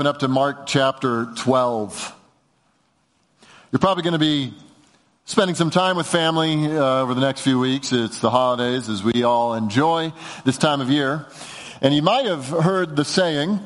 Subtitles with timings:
[0.00, 2.16] Open up to Mark chapter 12.
[3.70, 4.54] You're probably going to be
[5.26, 7.92] spending some time with family uh, over the next few weeks.
[7.92, 10.14] It's the holidays as we all enjoy
[10.46, 11.26] this time of year.
[11.82, 13.60] And you might have heard the saying,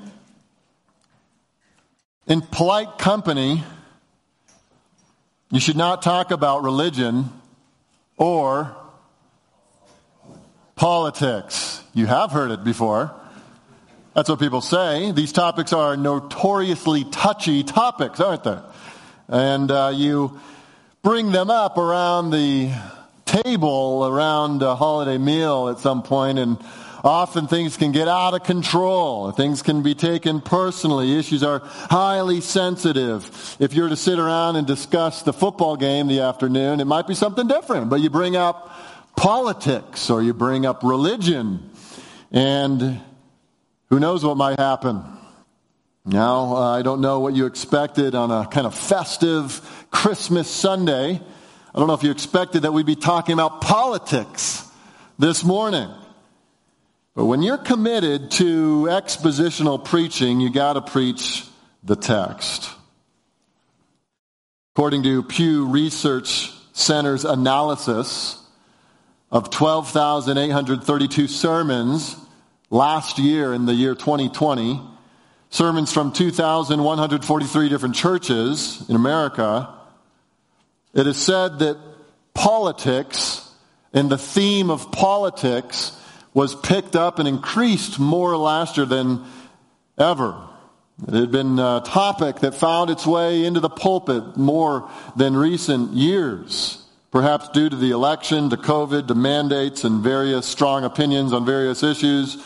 [2.27, 3.63] in polite company,
[5.53, 7.31] you should not talk about religion
[8.17, 8.75] or
[10.75, 11.81] politics.
[11.95, 13.15] You have heard it before.
[14.15, 15.11] That's what people say.
[15.11, 18.59] These topics are notoriously touchy topics, aren't they?
[19.27, 20.41] And uh, you
[21.03, 22.73] bring them up around the
[23.25, 26.59] table, around a holiday meal at some point, and
[27.03, 29.33] often things can get out of control.
[29.33, 31.19] Things can be taken personally.
[31.19, 33.57] Issues are highly sensitive.
[33.59, 37.15] If you're to sit around and discuss the football game the afternoon, it might be
[37.15, 38.71] something different, but you bring up
[39.17, 41.69] politics or you bring up religion,
[42.31, 43.01] and
[43.95, 45.05] who knows what might happen.
[46.05, 51.11] Now, uh, I don't know what you expected on a kind of festive Christmas Sunday.
[51.73, 54.69] I don't know if you expected that we'd be talking about politics
[55.17, 55.89] this morning.
[57.15, 61.45] But when you're committed to expositional preaching, you got to preach
[61.85, 62.69] the text.
[64.75, 68.43] According to Pew Research Center's analysis
[69.31, 72.17] of 12,832 sermons
[72.75, 74.81] last year in the year 2020,
[75.49, 79.73] sermons from 2,143 different churches in America,
[80.93, 81.79] it is said that
[82.35, 83.49] politics
[83.93, 85.97] and the theme of politics
[86.35, 89.25] was picked up and increased more last year than
[89.97, 90.37] ever.
[91.07, 95.93] It had been a topic that found its way into the pulpit more than recent
[95.93, 101.47] years, perhaps due to the election, to COVID, to mandates, and various strong opinions on
[101.47, 102.45] various issues.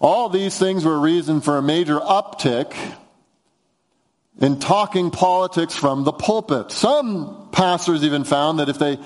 [0.00, 2.74] All these things were a reason for a major uptick
[4.40, 6.70] in talking politics from the pulpit.
[6.70, 8.98] Some pastors even found that if they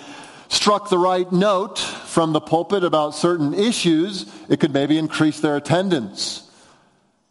[0.48, 5.56] struck the right note from the pulpit about certain issues, it could maybe increase their
[5.56, 6.42] attendance.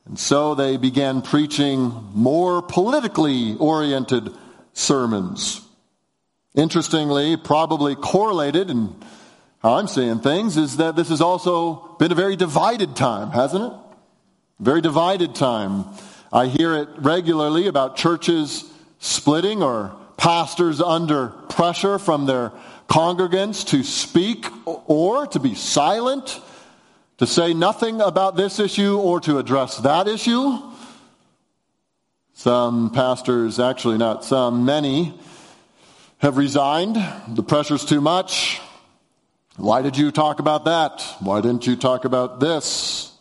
[0.06, 4.34] And so they began preaching more politically oriented
[4.74, 5.62] sermons.
[6.56, 8.96] Interestingly, probably correlated and
[9.62, 13.78] I'm seeing things is that this has also been a very divided time, hasn't it?
[14.60, 15.86] Very divided time.
[16.32, 18.64] I hear it regularly about churches
[19.00, 22.54] splitting or pastors under pressure from their
[22.88, 26.40] congregants to speak or to be silent,
[27.18, 30.58] to say nothing about this issue or to address that issue.
[32.34, 35.20] Some pastors, actually not some, many,
[36.20, 36.96] have resigned.
[37.28, 38.62] The pressure's too much.
[39.60, 41.06] Why did you talk about that?
[41.20, 43.12] Why didn't you talk about this?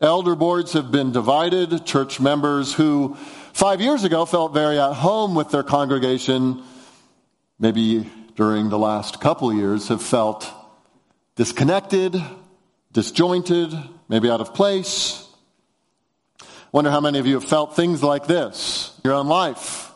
[0.00, 1.86] Elder boards have been divided.
[1.86, 3.14] Church members who
[3.52, 6.64] five years ago felt very at home with their congregation,
[7.60, 10.52] maybe during the last couple years, have felt
[11.36, 12.20] disconnected,
[12.90, 13.72] disjointed,
[14.08, 15.24] maybe out of place.
[16.72, 19.92] Wonder how many of you have felt things like this in your own life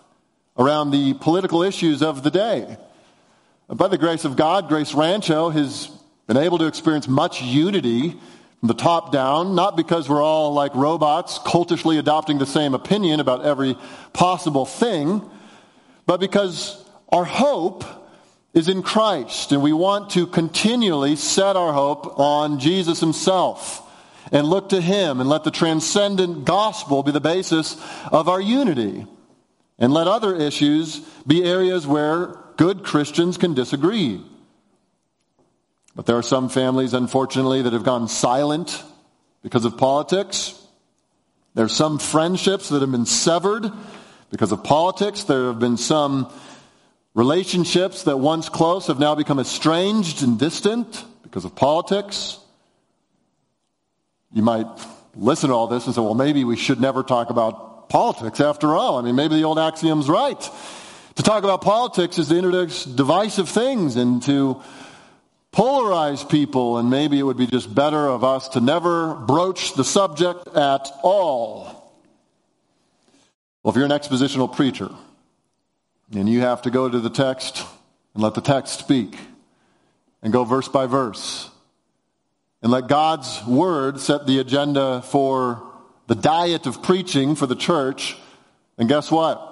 [0.56, 2.76] around the political issues of the day.
[3.72, 5.86] By the grace of God, Grace Rancho has
[6.26, 8.10] been able to experience much unity
[8.58, 13.20] from the top down, not because we're all like robots, cultishly adopting the same opinion
[13.20, 13.76] about every
[14.12, 15.22] possible thing,
[16.04, 17.84] but because our hope
[18.54, 23.88] is in Christ, and we want to continually set our hope on Jesus Himself
[24.32, 29.06] and look to Him and let the transcendent gospel be the basis of our unity.
[29.78, 34.20] And let other issues be areas where Good Christians can disagree.
[35.96, 38.84] But there are some families, unfortunately, that have gone silent
[39.42, 40.60] because of politics.
[41.54, 43.72] There are some friendships that have been severed
[44.30, 45.24] because of politics.
[45.24, 46.30] There have been some
[47.14, 52.38] relationships that once close have now become estranged and distant because of politics.
[54.34, 54.66] You might
[55.16, 58.76] listen to all this and say, well, maybe we should never talk about politics after
[58.76, 58.98] all.
[58.98, 60.46] I mean, maybe the old axiom's right.
[61.16, 64.62] To talk about politics is to introduce divisive things and to
[65.52, 69.82] polarize people, and maybe it would be just better of us to never broach the
[69.82, 71.92] subject at all.
[73.62, 74.88] Well, if you're an expositional preacher
[76.12, 77.66] and you have to go to the text
[78.14, 79.18] and let the text speak
[80.22, 81.50] and go verse by verse
[82.62, 85.62] and let God's word set the agenda for
[86.06, 88.16] the diet of preaching for the church,
[88.78, 89.49] and guess what?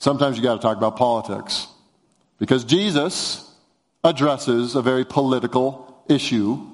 [0.00, 1.68] Sometimes you got to talk about politics.
[2.38, 3.48] Because Jesus
[4.02, 6.66] addresses a very political issue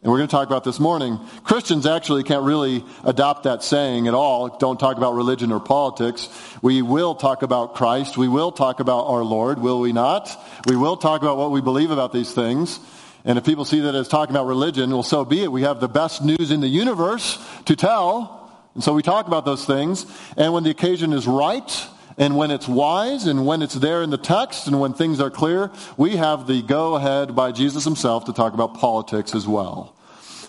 [0.00, 1.18] And we're going to talk about this morning.
[1.42, 4.56] Christians actually can't really adopt that saying at all.
[4.58, 6.28] Don't talk about religion or politics.
[6.62, 8.16] We will talk about Christ.
[8.16, 10.30] We will talk about our Lord, will we not?
[10.68, 12.78] We will talk about what we believe about these things.
[13.24, 15.50] And if people see that as talking about religion, well, so be it.
[15.50, 18.52] We have the best news in the universe to tell.
[18.74, 20.06] And so we talk about those things.
[20.36, 21.88] And when the occasion is right,
[22.18, 25.30] and when it's wise, and when it's there in the text, and when things are
[25.30, 29.94] clear, we have the go ahead by Jesus himself to talk about politics as well.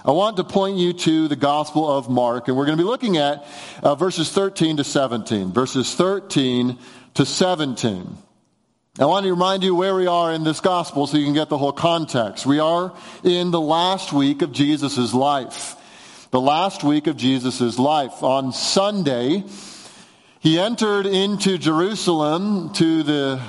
[0.04, 2.88] I want to point you to the Gospel of Mark, and we're going to be
[2.88, 3.46] looking at
[3.84, 5.52] uh, verses 13 to 17.
[5.52, 6.80] Verses 13
[7.14, 8.18] to 17.
[8.98, 11.50] I want to remind you where we are in this gospel so you can get
[11.50, 12.46] the whole context.
[12.46, 12.94] We are
[13.24, 15.76] in the last week of Jesus' life.
[16.32, 18.24] The last week of Jesus' life.
[18.24, 19.44] On Sunday,
[20.40, 23.42] he entered into Jerusalem to the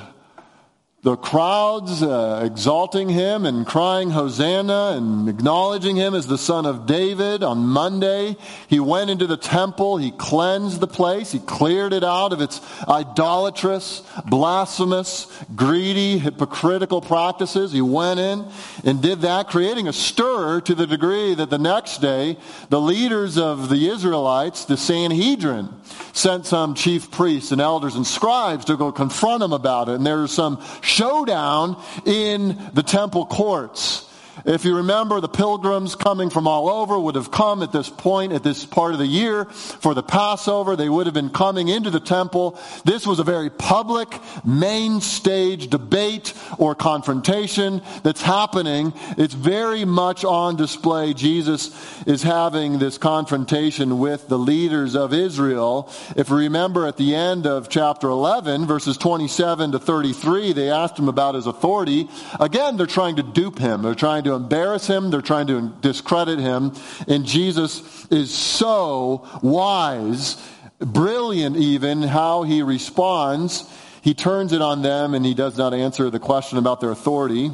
[1.02, 6.84] the crowds uh, exalting him and crying Hosanna and acknowledging him as the son of
[6.84, 7.42] David.
[7.42, 8.36] On Monday,
[8.68, 9.96] he went into the temple.
[9.96, 11.32] He cleansed the place.
[11.32, 15.26] He cleared it out of its idolatrous, blasphemous,
[15.56, 17.72] greedy, hypocritical practices.
[17.72, 18.44] He went in
[18.84, 22.36] and did that, creating a stir to the degree that the next day,
[22.68, 25.70] the leaders of the Israelites, the Sanhedrin,
[26.12, 29.94] sent some chief priests and elders and scribes to go confront him about it.
[29.94, 34.09] And there was some showdown in the temple courts.
[34.44, 38.32] If you remember, the pilgrims coming from all over would have come at this point,
[38.32, 40.76] at this part of the year for the Passover.
[40.76, 42.58] They would have been coming into the temple.
[42.84, 44.08] This was a very public,
[44.44, 48.92] main stage debate or confrontation that's happening.
[49.18, 51.14] It's very much on display.
[51.14, 51.70] Jesus
[52.06, 55.90] is having this confrontation with the leaders of Israel.
[56.16, 60.98] If you remember at the end of chapter 11, verses 27 to 33, they asked
[60.98, 62.08] him about his authority.
[62.38, 63.82] Again, they're trying to dupe him.
[63.82, 66.72] They're trying to to embarrass him, they're trying to discredit him.
[67.06, 70.42] And Jesus is so wise,
[70.78, 73.70] brilliant even, how he responds.
[74.02, 77.50] He turns it on them and he does not answer the question about their authority.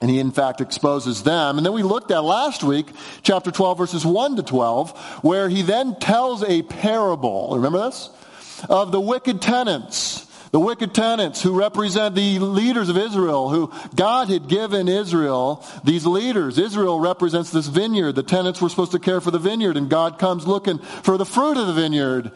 [0.00, 1.56] And he, in fact, exposes them.
[1.56, 2.86] And then we looked at last week,
[3.22, 7.52] chapter 12, verses 1 to 12, where he then tells a parable.
[7.54, 8.10] Remember this?
[8.68, 14.28] Of the wicked tenants the wicked tenants who represent the leaders of Israel, who God
[14.28, 16.58] had given Israel these leaders.
[16.58, 18.12] Israel represents this vineyard.
[18.12, 21.26] The tenants were supposed to care for the vineyard, and God comes looking for the
[21.26, 22.30] fruit of the vineyard.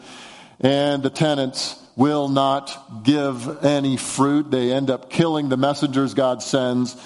[0.59, 4.51] And the tenants will not give any fruit.
[4.51, 6.97] They end up killing the messengers God sends.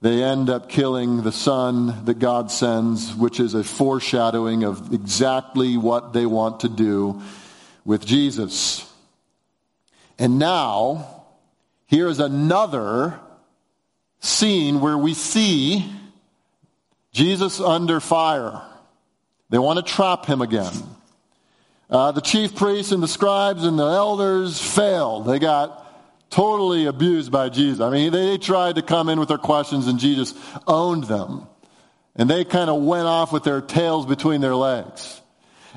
[0.00, 5.76] They end up killing the son that God sends, which is a foreshadowing of exactly
[5.76, 7.20] what they want to do
[7.84, 8.88] with Jesus.
[10.22, 11.24] And now,
[11.86, 13.18] here is another
[14.20, 15.92] scene where we see
[17.10, 18.62] Jesus under fire.
[19.50, 20.72] They want to trap him again.
[21.90, 25.26] Uh, the chief priests and the scribes and the elders failed.
[25.26, 27.80] They got totally abused by Jesus.
[27.80, 30.34] I mean, they tried to come in with their questions and Jesus
[30.68, 31.48] owned them.
[32.14, 35.20] And they kind of went off with their tails between their legs.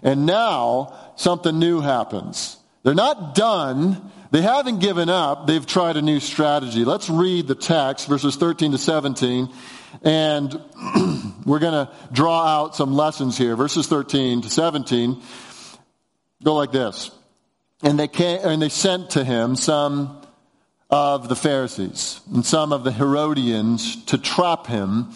[0.04, 2.58] And now something new happens.
[2.84, 5.48] They're not done they haven't given up.
[5.48, 6.84] They've tried a new strategy.
[6.84, 9.48] Let's read the text, verses 13 to 17,
[10.04, 10.52] and
[11.46, 13.56] we're going to draw out some lessons here.
[13.56, 15.22] Verses 13 to 17
[16.44, 17.12] go like this.
[17.82, 20.22] And they, came, and they sent to him some
[20.90, 25.12] of the Pharisees and some of the Herodians to trap him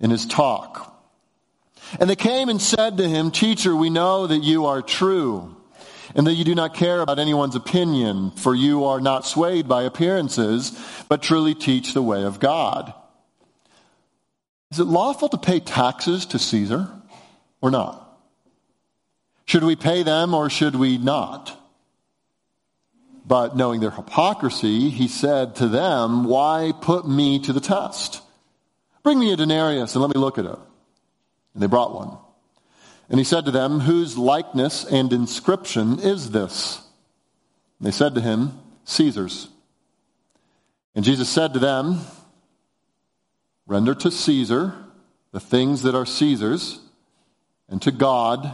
[0.00, 0.98] in his talk.
[2.00, 5.56] And they came and said to him, Teacher, we know that you are true
[6.14, 9.82] and that you do not care about anyone's opinion, for you are not swayed by
[9.82, 10.78] appearances,
[11.08, 12.92] but truly teach the way of God.
[14.70, 16.88] Is it lawful to pay taxes to Caesar
[17.60, 17.98] or not?
[19.44, 21.58] Should we pay them or should we not?
[23.26, 28.22] But knowing their hypocrisy, he said to them, Why put me to the test?
[29.02, 30.58] Bring me a denarius and let me look at it.
[31.54, 32.16] And they brought one.
[33.12, 36.78] And he said to them, Whose likeness and inscription is this?
[37.78, 39.48] And they said to him, Caesar's.
[40.94, 42.00] And Jesus said to them,
[43.66, 44.74] Render to Caesar
[45.30, 46.80] the things that are Caesar's,
[47.68, 48.50] and to God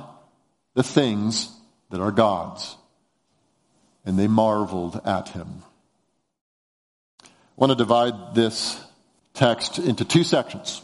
[0.74, 1.52] the things
[1.90, 2.76] that are God's.
[4.04, 5.62] And they marveled at him.
[7.22, 8.80] I want to divide this
[9.34, 10.82] text into two sections,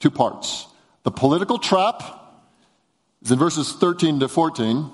[0.00, 0.66] two parts.
[1.04, 2.19] The political trap
[3.22, 4.90] is in verses 13 to 14.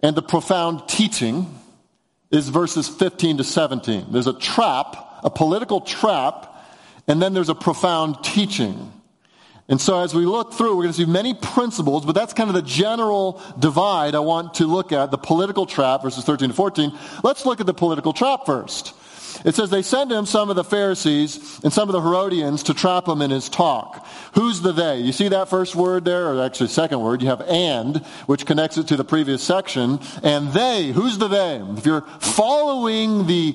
[0.00, 1.58] And the profound teaching
[2.30, 4.12] is verses 15 to 17.
[4.12, 6.54] There's a trap, a political trap,
[7.08, 8.92] and then there's a profound teaching.
[9.68, 12.48] And so as we look through, we're going to see many principles, but that's kind
[12.48, 16.54] of the general divide I want to look at, the political trap verses 13 to
[16.54, 16.96] 14.
[17.22, 18.94] Let's look at the political trap first.
[19.44, 22.74] It says they send him some of the Pharisees and some of the Herodians to
[22.74, 24.06] trap him in his talk.
[24.34, 24.98] Who's the they?
[24.98, 27.22] You see that first word there, or actually second word?
[27.22, 30.00] You have and, which connects it to the previous section.
[30.22, 31.56] And they, who's the they?
[31.76, 33.54] If you're following the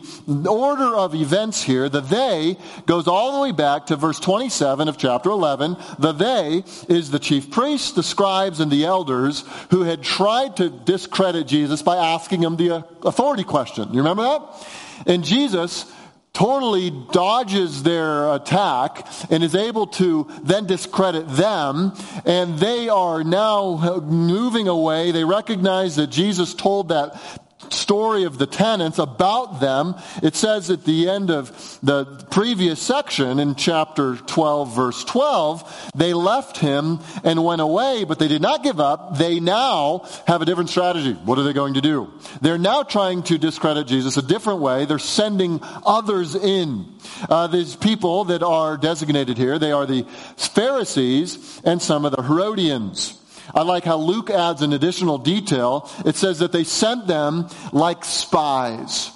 [0.49, 4.97] order of events here, the they goes all the way back to verse 27 of
[4.97, 5.77] chapter 11.
[5.99, 10.69] The they is the chief priests, the scribes, and the elders who had tried to
[10.69, 13.93] discredit Jesus by asking him the authority question.
[13.93, 14.67] You remember that?
[15.05, 15.91] And Jesus
[16.33, 21.93] totally dodges their attack and is able to then discredit them.
[22.25, 25.11] And they are now moving away.
[25.11, 29.95] They recognize that Jesus told that story of the tenants about them.
[30.21, 31.51] It says at the end of
[31.81, 38.19] the previous section in chapter 12, verse 12, they left him and went away, but
[38.19, 39.17] they did not give up.
[39.17, 41.13] They now have a different strategy.
[41.13, 42.11] What are they going to do?
[42.41, 44.85] They're now trying to discredit Jesus a different way.
[44.85, 46.85] They're sending others in.
[47.29, 50.03] Uh, these people that are designated here, they are the
[50.37, 53.19] Pharisees and some of the Herodians.
[53.53, 55.89] I like how Luke adds an additional detail.
[56.05, 59.11] It says that they sent them like spies,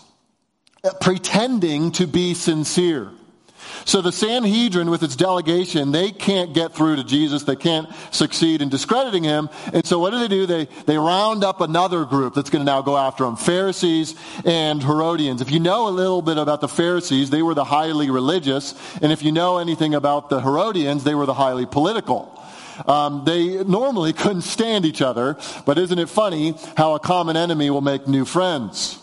[1.02, 3.12] pretending to be sincere.
[3.86, 7.44] So the Sanhedrin, with its delegation, they can't get through to Jesus.
[7.44, 9.50] They can't succeed in discrediting him.
[9.74, 10.46] And so what do they do?
[10.46, 13.36] They, they round up another group that's going to now go after him.
[13.36, 14.16] Pharisees
[14.46, 15.42] and Herodians.
[15.42, 18.76] If you know a little bit about the Pharisees, they were the highly religious.
[19.02, 22.37] And if you know anything about the Herodians, they were the highly political.
[22.86, 27.70] Um, they normally couldn't stand each other, but isn't it funny how a common enemy
[27.70, 29.00] will make new friends?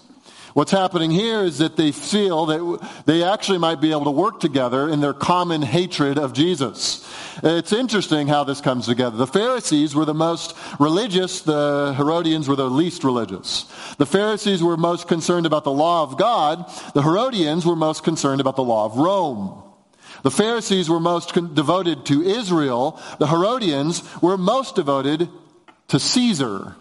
[0.55, 4.39] What's happening here is that they feel that they actually might be able to work
[4.39, 7.05] together in their common hatred of Jesus.
[7.43, 9.17] It's interesting how this comes together.
[9.17, 13.65] The Pharisees were the most religious, the Herodians were the least religious.
[13.99, 18.41] The Pharisees were most concerned about the law of God, the Herodians were most concerned
[18.41, 19.64] about the law of Rome.
[20.25, 22.99] The Pharisees were most con- devoted to Israel.
[23.19, 25.29] The Herodians were most devoted
[25.89, 26.77] to Caesar.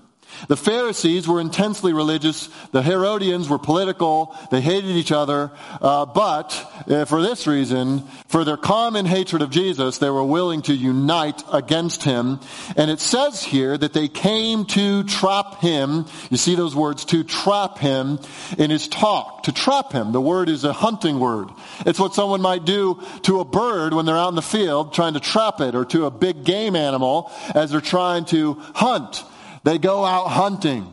[0.47, 2.49] The Pharisees were intensely religious.
[2.71, 4.35] The Herodians were political.
[4.51, 5.51] They hated each other.
[5.81, 10.61] Uh, but uh, for this reason, for their common hatred of Jesus, they were willing
[10.63, 12.39] to unite against him.
[12.75, 16.05] And it says here that they came to trap him.
[16.29, 18.19] You see those words, to trap him
[18.57, 19.43] in his talk.
[19.43, 20.11] To trap him.
[20.11, 21.49] The word is a hunting word.
[21.85, 25.13] It's what someone might do to a bird when they're out in the field trying
[25.13, 29.23] to trap it or to a big game animal as they're trying to hunt.
[29.63, 30.91] They go out hunting.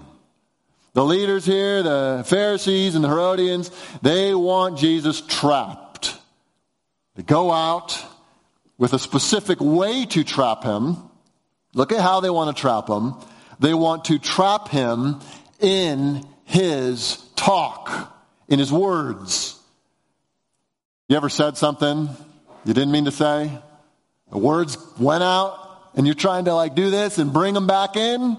[0.92, 3.70] The leaders here, the Pharisees and the Herodians,
[4.02, 6.16] they want Jesus trapped.
[7.14, 8.04] They go out
[8.78, 10.96] with a specific way to trap him.
[11.74, 13.14] Look at how they want to trap him.
[13.60, 15.20] They want to trap him
[15.60, 18.12] in his talk,
[18.48, 19.56] in his words.
[21.08, 22.08] You ever said something
[22.64, 23.50] you didn't mean to say?
[24.30, 25.56] The words went out
[25.94, 28.38] and you're trying to like do this and bring them back in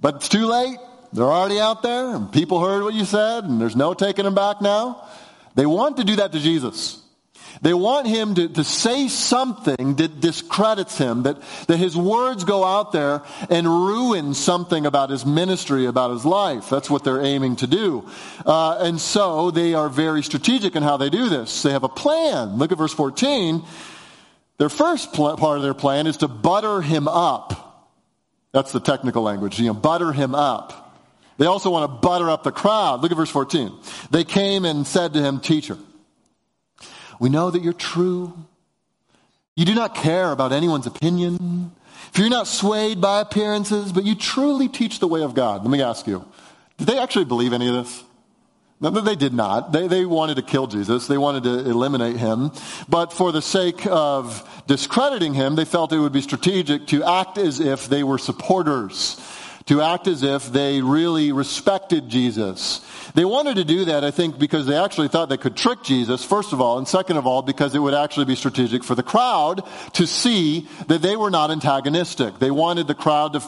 [0.00, 0.78] but it's too late.
[1.12, 4.34] They're already out there, and people heard what you said, and there's no taking them
[4.34, 5.06] back now.
[5.54, 7.02] They want to do that to Jesus.
[7.62, 12.64] They want him to, to say something that discredits him, that, that his words go
[12.64, 16.68] out there and ruin something about his ministry, about his life.
[16.68, 18.08] That's what they're aiming to do.
[18.44, 21.62] Uh, and so they are very strategic in how they do this.
[21.62, 22.58] They have a plan.
[22.58, 23.64] Look at verse 14.
[24.58, 27.65] Their first pl- part of their plan is to butter him up.
[28.56, 29.60] That's the technical language.
[29.60, 30.98] You know, butter him up.
[31.36, 33.02] They also want to butter up the crowd.
[33.02, 33.70] Look at verse 14.
[34.10, 35.76] They came and said to him, Teacher,
[37.20, 38.32] we know that you're true.
[39.56, 41.70] You do not care about anyone's opinion.
[42.14, 45.60] If you're not swayed by appearances, but you truly teach the way of God.
[45.60, 46.24] Let me ask you,
[46.78, 48.04] did they actually believe any of this?
[48.78, 49.72] They did not.
[49.72, 51.06] They, they wanted to kill Jesus.
[51.06, 52.52] They wanted to eliminate him.
[52.88, 57.38] But for the sake of discrediting him, they felt it would be strategic to act
[57.38, 59.18] as if they were supporters,
[59.64, 62.84] to act as if they really respected Jesus.
[63.14, 66.22] They wanted to do that, I think, because they actually thought they could trick Jesus,
[66.22, 69.02] first of all, and second of all, because it would actually be strategic for the
[69.02, 69.62] crowd
[69.94, 72.38] to see that they were not antagonistic.
[72.38, 73.40] They wanted the crowd to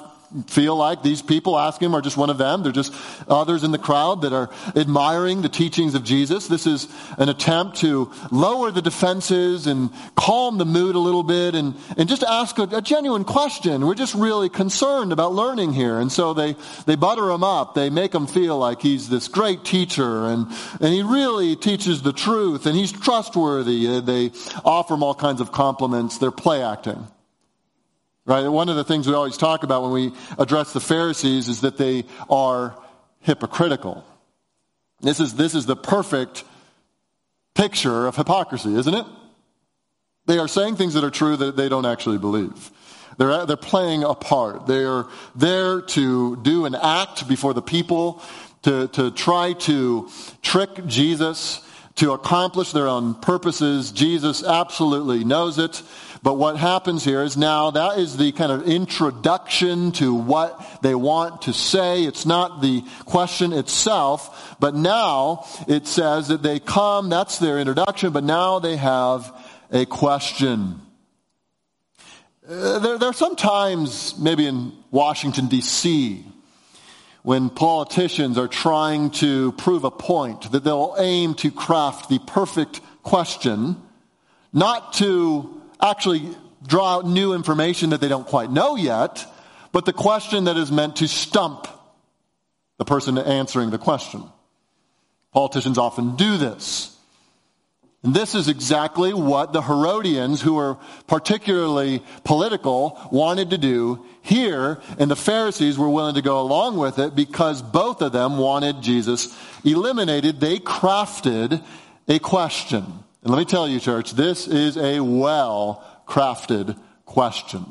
[0.46, 2.62] feel like these people asking him are just one of them.
[2.62, 2.92] They're just
[3.28, 6.48] others in the crowd that are admiring the teachings of Jesus.
[6.48, 11.54] This is an attempt to lower the defenses and calm the mood a little bit
[11.54, 13.86] and, and just ask a, a genuine question.
[13.86, 15.98] We're just really concerned about learning here.
[15.98, 16.56] And so they,
[16.86, 17.74] they butter him up.
[17.74, 20.46] They make him feel like he's this great teacher and,
[20.80, 24.00] and he really teaches the truth and he's trustworthy.
[24.00, 24.32] They
[24.64, 26.18] offer him all kinds of compliments.
[26.18, 27.06] They're play acting.
[28.28, 28.46] Right?
[28.46, 31.78] One of the things we always talk about when we address the Pharisees is that
[31.78, 32.78] they are
[33.20, 34.04] hypocritical.
[35.00, 36.44] This is, this is the perfect
[37.54, 39.06] picture of hypocrisy, isn't it?
[40.26, 42.70] They are saying things that are true that they don't actually believe.
[43.16, 44.66] They're, they're playing a part.
[44.66, 48.22] They're there to do an act before the people,
[48.64, 50.10] to, to try to
[50.42, 53.90] trick Jesus, to accomplish their own purposes.
[53.90, 55.82] Jesus absolutely knows it.
[56.22, 60.94] But what happens here is now that is the kind of introduction to what they
[60.94, 62.04] want to say.
[62.04, 68.12] It's not the question itself, but now it says that they come, that's their introduction,
[68.12, 69.32] but now they have
[69.70, 70.80] a question.
[72.48, 76.24] Uh, there, there are sometimes, maybe in Washington, D.C.,
[77.22, 82.80] when politicians are trying to prove a point, that they'll aim to craft the perfect
[83.02, 83.76] question,
[84.50, 86.22] not to actually
[86.66, 89.24] draw out new information that they don't quite know yet,
[89.72, 91.68] but the question that is meant to stump
[92.78, 94.22] the person answering the question.
[95.32, 96.94] Politicians often do this.
[98.04, 104.80] And this is exactly what the Herodians, who were particularly political, wanted to do here,
[105.00, 108.82] and the Pharisees were willing to go along with it because both of them wanted
[108.82, 110.40] Jesus eliminated.
[110.40, 111.62] They crafted
[112.06, 112.84] a question.
[113.22, 117.70] And let me tell you, church, this is a well crafted question.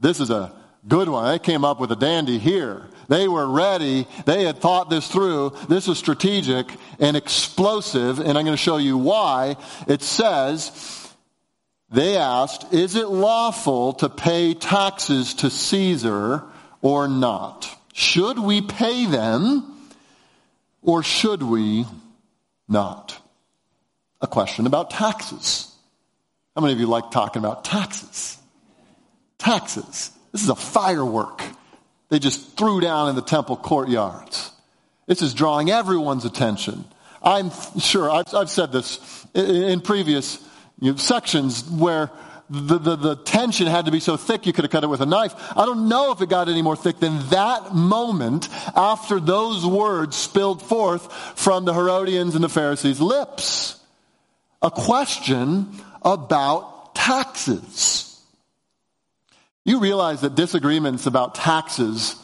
[0.00, 0.52] This is a
[0.86, 1.30] good one.
[1.30, 2.88] They came up with a dandy here.
[3.08, 4.06] They were ready.
[4.26, 5.52] They had thought this through.
[5.68, 6.66] This is strategic
[6.98, 9.56] and explosive, and I'm going to show you why.
[9.86, 11.12] It says,
[11.90, 16.42] they asked, Is it lawful to pay taxes to Caesar
[16.80, 17.68] or not?
[17.92, 19.78] Should we pay them
[20.80, 21.84] or should we
[22.68, 23.21] not?
[24.22, 25.74] A question about taxes.
[26.54, 28.38] How many of you like talking about taxes?
[29.38, 30.10] Taxes.
[30.32, 31.42] This is a firework
[32.12, 34.50] they just threw down in the temple courtyards.
[35.06, 36.84] This is drawing everyone's attention.
[37.22, 37.50] I'm
[37.80, 40.38] sure, I've, I've said this in previous
[40.78, 42.10] you know, sections where
[42.50, 45.00] the, the, the, tension had to be so thick you could have cut it with
[45.00, 45.32] a knife.
[45.56, 50.14] I don't know if it got any more thick than that moment after those words
[50.14, 53.81] spilled forth from the Herodians and the Pharisees' lips
[54.62, 55.68] a question
[56.02, 58.08] about taxes.
[59.64, 62.16] You realize that disagreements about taxes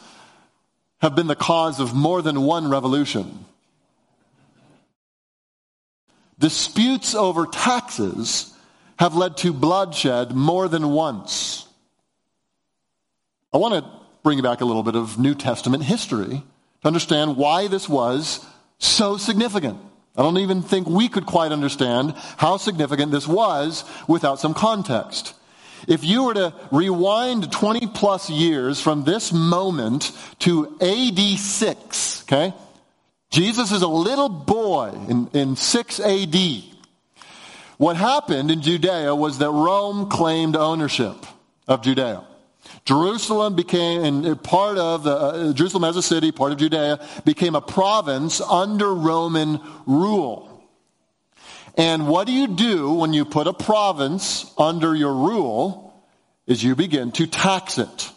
[1.01, 3.45] have been the cause of more than one revolution.
[6.37, 8.53] Disputes over taxes
[8.97, 11.65] have led to bloodshed more than once.
[13.53, 13.91] I want to
[14.23, 16.43] bring you back a little bit of New Testament history
[16.81, 18.45] to understand why this was
[18.77, 19.79] so significant.
[20.19, 25.33] I don't even think we could quite understand how significant this was without some context.
[25.87, 32.53] If you were to rewind 20 plus years from this moment to AD 6, okay?
[33.31, 36.35] Jesus is a little boy in, in 6 AD.
[37.77, 41.15] What happened in Judea was that Rome claimed ownership
[41.65, 42.25] of Judea.
[42.85, 47.61] Jerusalem became part of the, uh, Jerusalem as a city, part of Judea, became a
[47.61, 50.47] province under Roman rule.
[51.77, 55.93] And what do you do when you put a province under your rule?
[56.47, 58.11] Is you begin to tax it.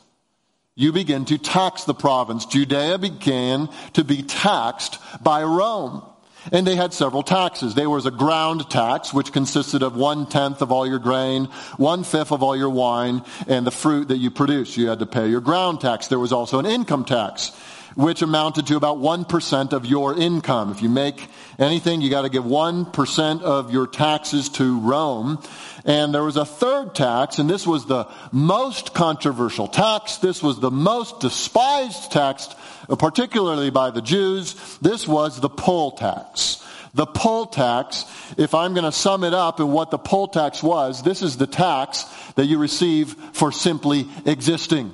[0.74, 2.46] You begin to tax the province.
[2.46, 6.02] Judea began to be taxed by Rome.
[6.50, 7.74] And they had several taxes.
[7.74, 11.44] There was a ground tax, which consisted of one tenth of all your grain,
[11.76, 14.76] one fifth of all your wine, and the fruit that you produce.
[14.76, 16.08] You had to pay your ground tax.
[16.08, 17.52] There was also an income tax,
[17.94, 20.70] which amounted to about 1% of your income.
[20.70, 21.28] If you make
[21.58, 25.42] anything, you got to give 1% of your taxes to Rome.
[25.84, 30.18] And there was a third tax, and this was the most controversial tax.
[30.18, 32.54] This was the most despised tax
[32.98, 36.58] particularly by the Jews, this was the poll tax.
[36.94, 38.04] The poll tax,
[38.36, 41.38] if I'm going to sum it up and what the poll tax was, this is
[41.38, 44.92] the tax that you receive for simply existing.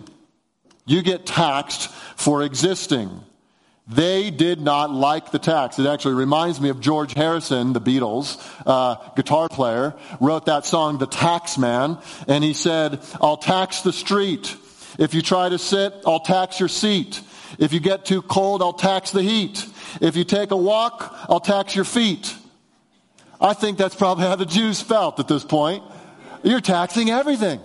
[0.89, 3.21] You get taxed for existing.
[3.87, 5.79] They did not like the tax.
[5.79, 10.99] It actually reminds me of George Harrison, the Beatles, uh, guitar player, wrote that song,
[10.99, 14.57] The Tax Man, and he said, I'll tax the street.
[14.99, 17.21] If you try to sit, I'll tax your seat.
[17.59, 19.67] If you get too cold, I'll tax the heat.
[20.01, 22.35] If you take a walk, I'll tax your feet.
[23.41, 25.83] I think that's probably how the Jews felt at this point.
[26.43, 27.61] You're taxing everything.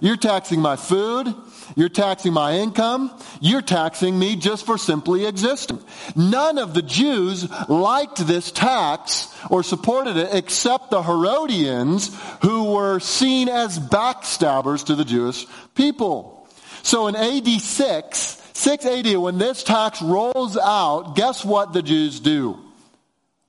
[0.00, 1.34] you're taxing my food.
[1.78, 3.16] You're taxing my income.
[3.40, 5.78] You're taxing me just for simply existing.
[6.16, 12.10] None of the Jews liked this tax or supported it except the Herodians
[12.42, 16.48] who were seen as backstabbers to the Jewish people.
[16.82, 18.18] So in AD 6,
[18.54, 22.58] 6 AD, when this tax rolls out, guess what the Jews do?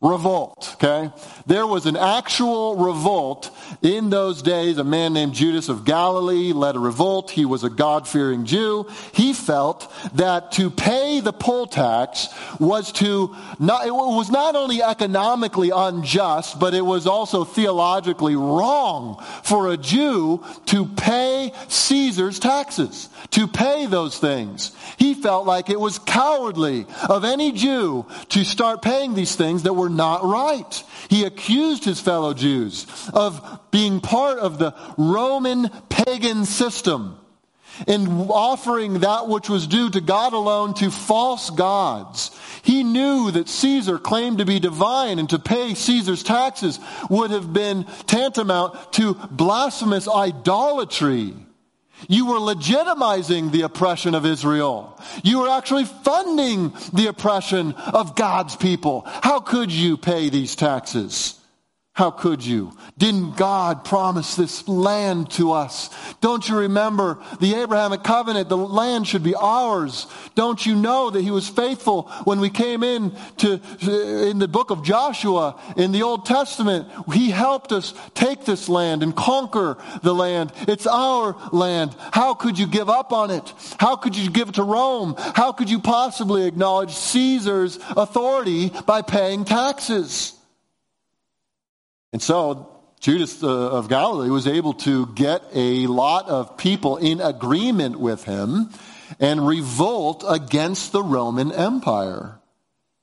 [0.02, 1.12] Revolt, okay?
[1.46, 4.78] There was an actual revolt in those days.
[4.78, 7.32] A man named Judas of Galilee led a revolt.
[7.32, 8.88] He was a God-fearing Jew.
[9.14, 12.30] He felt that to pay the poll tax
[12.62, 19.22] was to not, it was not only economically unjust, but it was also theologically wrong
[19.44, 24.72] for a Jew to pay Caesar's taxes, to pay those things.
[24.98, 29.74] He felt like it was cowardly of any Jew to start paying these things that
[29.74, 30.84] were were not right.
[31.10, 37.18] He accused his fellow Jews of being part of the Roman pagan system
[37.88, 42.32] and offering that which was due to God alone to false gods.
[42.62, 47.54] He knew that Caesar claimed to be divine and to pay Caesar's taxes would have
[47.54, 51.34] been tantamount to blasphemous idolatry.
[52.08, 55.00] You were legitimizing the oppression of Israel.
[55.24, 59.04] You were actually funding the oppression of God's people.
[59.06, 61.39] How could you pay these taxes?
[62.00, 62.72] How could you?
[62.98, 65.90] Didn't God promise this land to us?
[66.22, 68.48] Don't you remember the Abrahamic covenant?
[68.48, 70.08] The land should be ours.
[70.34, 74.72] Don't you know that he was faithful when we came in to, in the book
[74.72, 76.88] of Joshua in the Old Testament?
[77.12, 80.54] He helped us take this land and conquer the land.
[80.70, 81.98] It's our land.
[82.14, 83.54] How could you give up on it?
[83.78, 85.16] How could you give it to Rome?
[85.18, 90.39] How could you possibly acknowledge Caesar's authority by paying taxes?
[92.12, 97.22] And so Judas uh, of Galilee was able to get a lot of people in
[97.22, 98.70] agreement with him
[99.20, 102.40] and revolt against the Roman Empire.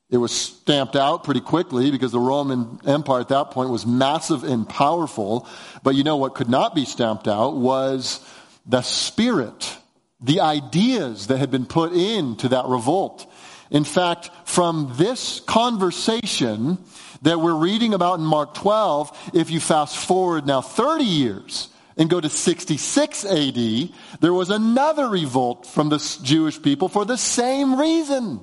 [0.09, 4.45] It was stamped out pretty quickly because the Roman Empire at that point was massive
[4.45, 5.49] and powerful.
[5.83, 8.21] But you know what could not be stamped out was
[8.67, 9.77] the spirit,
[10.21, 13.27] the ideas that had been put into that revolt.
[13.71, 16.79] In fact, from this conversation,
[17.23, 22.11] that we're reading about in Mark 12, if you fast forward now 30 years and
[22.11, 27.79] go to 66 AD, there was another revolt from the Jewish people for the same
[27.79, 28.41] reason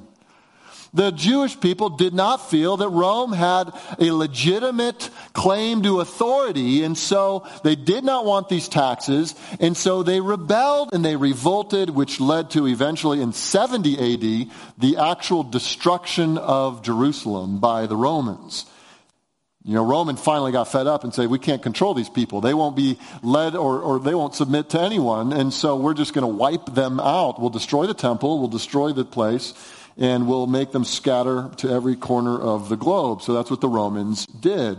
[0.94, 6.98] the Jewish people did not feel that Rome had a legitimate claim to authority, and
[6.98, 12.20] so they did not want these taxes, and so they rebelled and they revolted, which
[12.20, 18.66] led to eventually in 70 AD the actual destruction of Jerusalem by the Romans.
[19.66, 22.42] You know, Roman finally got fed up and said, we can't control these people.
[22.42, 25.32] They won't be led or, or they won't submit to anyone.
[25.32, 27.40] And so we're just going to wipe them out.
[27.40, 28.40] We'll destroy the temple.
[28.40, 29.54] We'll destroy the place
[29.98, 33.22] and will make them scatter to every corner of the globe.
[33.22, 34.78] So that's what the Romans did.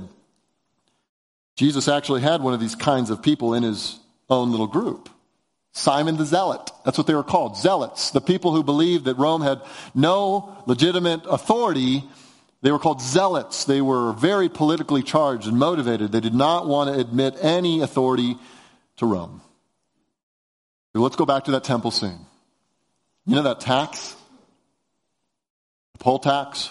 [1.57, 3.99] Jesus actually had one of these kinds of people in his
[4.29, 5.09] own little group.
[5.73, 6.71] Simon the Zealot.
[6.85, 7.57] That's what they were called.
[7.57, 8.11] Zealots.
[8.11, 9.61] The people who believed that Rome had
[9.95, 12.05] no legitimate authority.
[12.63, 13.65] They were called zealots.
[13.65, 16.13] They were very politically charged and motivated.
[16.13, 18.37] They did not want to admit any authority
[18.97, 19.41] to Rome.
[20.95, 22.21] let's go back to that temple scene.
[23.27, 24.17] You know that tax?
[25.99, 26.71] Poll tax.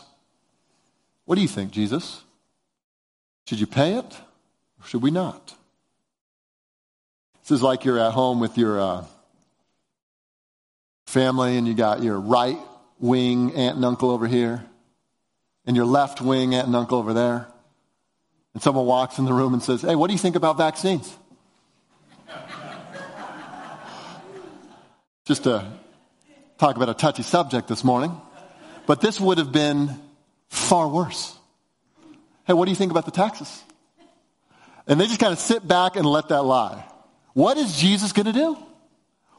[1.25, 2.21] What do you think, Jesus?
[3.47, 4.13] Should you pay it
[4.79, 5.53] or should we not?
[7.41, 9.05] This is like you're at home with your uh,
[11.07, 12.57] family and you got your right
[12.99, 14.63] wing aunt and uncle over here
[15.65, 17.47] and your left wing aunt and uncle over there.
[18.53, 21.17] And someone walks in the room and says, Hey, what do you think about vaccines?
[25.25, 25.65] Just to
[26.57, 28.15] talk about a touchy subject this morning.
[28.85, 29.89] But this would have been
[30.49, 31.35] far worse.
[32.45, 33.63] Hey, what do you think about the taxes?
[34.87, 36.83] And they just kind of sit back and let that lie.
[37.33, 38.57] What is Jesus going to do?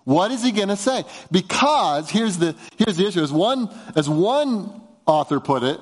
[0.05, 1.05] What is he going to say?
[1.31, 3.23] Because here's the, here's the issue.
[3.23, 5.81] As one, as one author put it,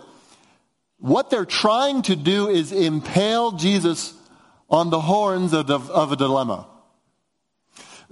[0.98, 4.14] what they're trying to do is impale Jesus
[4.70, 6.66] on the horns of, the, of a dilemma.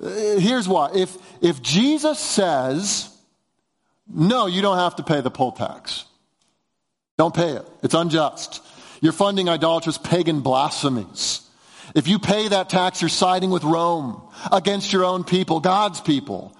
[0.02, 0.08] Uh,
[0.38, 0.90] here's why.
[0.94, 3.09] If, if Jesus says,
[4.12, 6.04] no, you don't have to pay the poll tax.
[7.18, 7.66] Don't pay it.
[7.82, 8.62] It's unjust.
[9.00, 11.42] You're funding idolatrous pagan blasphemies.
[11.94, 16.56] If you pay that tax, you're siding with Rome against your own people, God's people.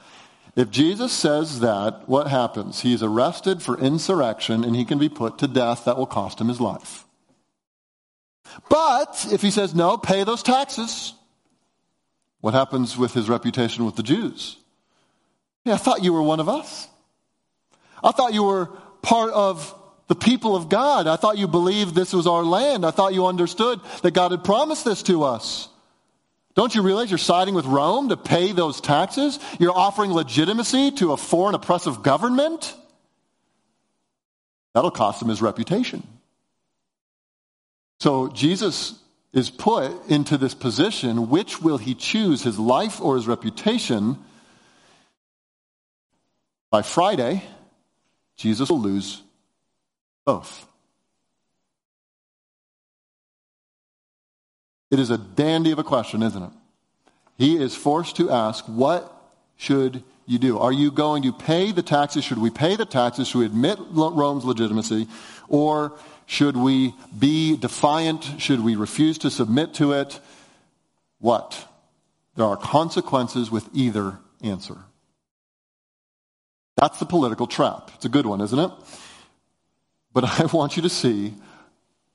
[0.57, 2.81] If Jesus says that, what happens?
[2.81, 5.85] He's arrested for insurrection and he can be put to death.
[5.85, 7.07] That will cost him his life.
[8.69, 11.15] But if he says, no, pay those taxes,
[12.41, 14.57] What happens with his reputation with the Jews?
[15.65, 16.89] Yeah, I thought you were one of us.
[18.03, 18.67] I thought you were
[19.03, 19.75] part of
[20.09, 21.07] the people of God.
[21.07, 22.85] I thought you believed this was our land.
[22.85, 25.69] I thought you understood that God had promised this to us.
[26.55, 29.39] Don't you realize you're siding with Rome to pay those taxes?
[29.59, 32.75] You're offering legitimacy to a foreign oppressive government?
[34.75, 36.07] That'll cost him his reputation.
[38.01, 38.99] So Jesus
[39.33, 41.31] is put into this position.
[41.31, 44.19] Which will he choose, his life or his reputation?
[46.71, 47.43] By Friday,
[48.41, 49.23] Jesus will lose
[50.25, 50.67] both.
[54.91, 56.51] It is a dandy of a question, isn't it?
[57.37, 59.15] He is forced to ask, What
[59.59, 60.59] should you do?
[60.59, 62.25] Are you going to pay the taxes?
[62.25, 63.29] Should we pay the taxes?
[63.29, 65.07] Should we admit Rome's legitimacy?
[65.49, 65.93] Or
[66.25, 68.25] should we be defiant?
[68.39, 70.19] Should we refuse to submit to it?
[71.19, 71.69] What?
[72.37, 74.79] There are consequences with either answer.
[76.81, 77.91] That's the political trap.
[77.95, 78.71] It's a good one, isn't it?
[80.15, 81.35] But I want you to see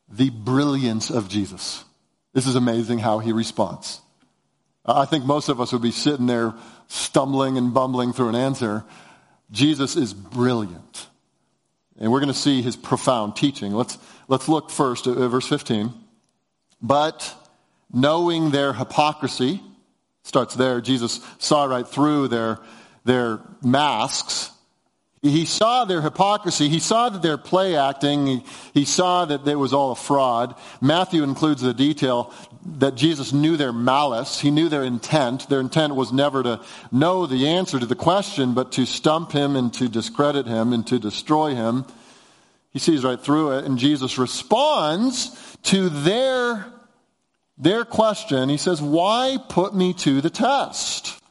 [0.10, 1.86] the brilliance of Jesus.
[2.34, 4.02] This is amazing how he responds.
[4.84, 6.56] I think most of us would be sitting there
[6.88, 8.84] stumbling and bumbling through an answer.
[9.52, 11.08] Jesus is brilliant.
[12.00, 13.72] And we're going to see his profound teaching.
[13.72, 15.94] Let's, let's look first at verse 15.
[16.82, 17.34] But
[17.94, 19.62] knowing their hypocrisy,
[20.24, 20.82] starts there.
[20.82, 22.60] Jesus saw right through their,
[23.04, 24.52] their masks
[25.30, 26.70] he saw their hypocrisy.
[26.70, 28.28] He saw that they're play acting.
[28.28, 30.56] He, he, saw that it was all a fraud.
[30.82, 32.34] Matthew includes the detail
[32.78, 34.40] that Jesus knew their malice.
[34.40, 35.50] He knew their intent.
[35.50, 36.62] Their intent was never to
[36.92, 40.86] know the answer to the question, but to stump him and to discredit him and
[40.88, 41.86] to destroy him.
[42.72, 46.66] He sees right through it, and Jesus responds to their,
[47.58, 48.50] their question.
[48.50, 51.22] He says, Why put me to the test?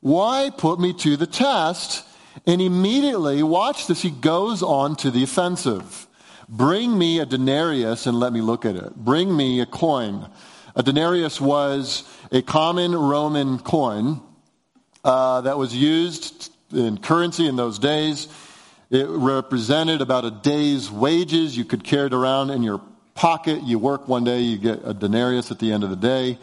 [0.00, 2.04] Why put me to the test?
[2.46, 6.06] And immediately, watch this, he goes on to the offensive.
[6.48, 8.94] Bring me a denarius and let me look at it.
[8.96, 10.28] Bring me a coin.
[10.74, 14.20] A denarius was a common Roman coin
[15.04, 18.28] uh, that was used in currency in those days.
[18.90, 21.56] It represented about a day's wages.
[21.56, 22.80] You could carry it around in your
[23.14, 23.62] pocket.
[23.62, 26.38] You work one day, you get a denarius at the end of the day.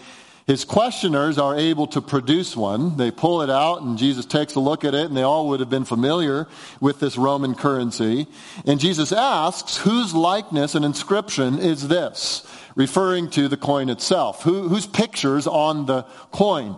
[0.50, 2.98] His questioners are able to produce one.
[2.98, 5.60] They pull it out, and Jesus takes a look at it, and they all would
[5.60, 6.48] have been familiar
[6.82, 8.26] with this Roman currency.
[8.66, 12.48] And Jesus asks, Whose likeness and inscription is this?
[12.74, 14.42] Referring to the coin itself.
[14.42, 16.76] Who, whose picture's on the coin?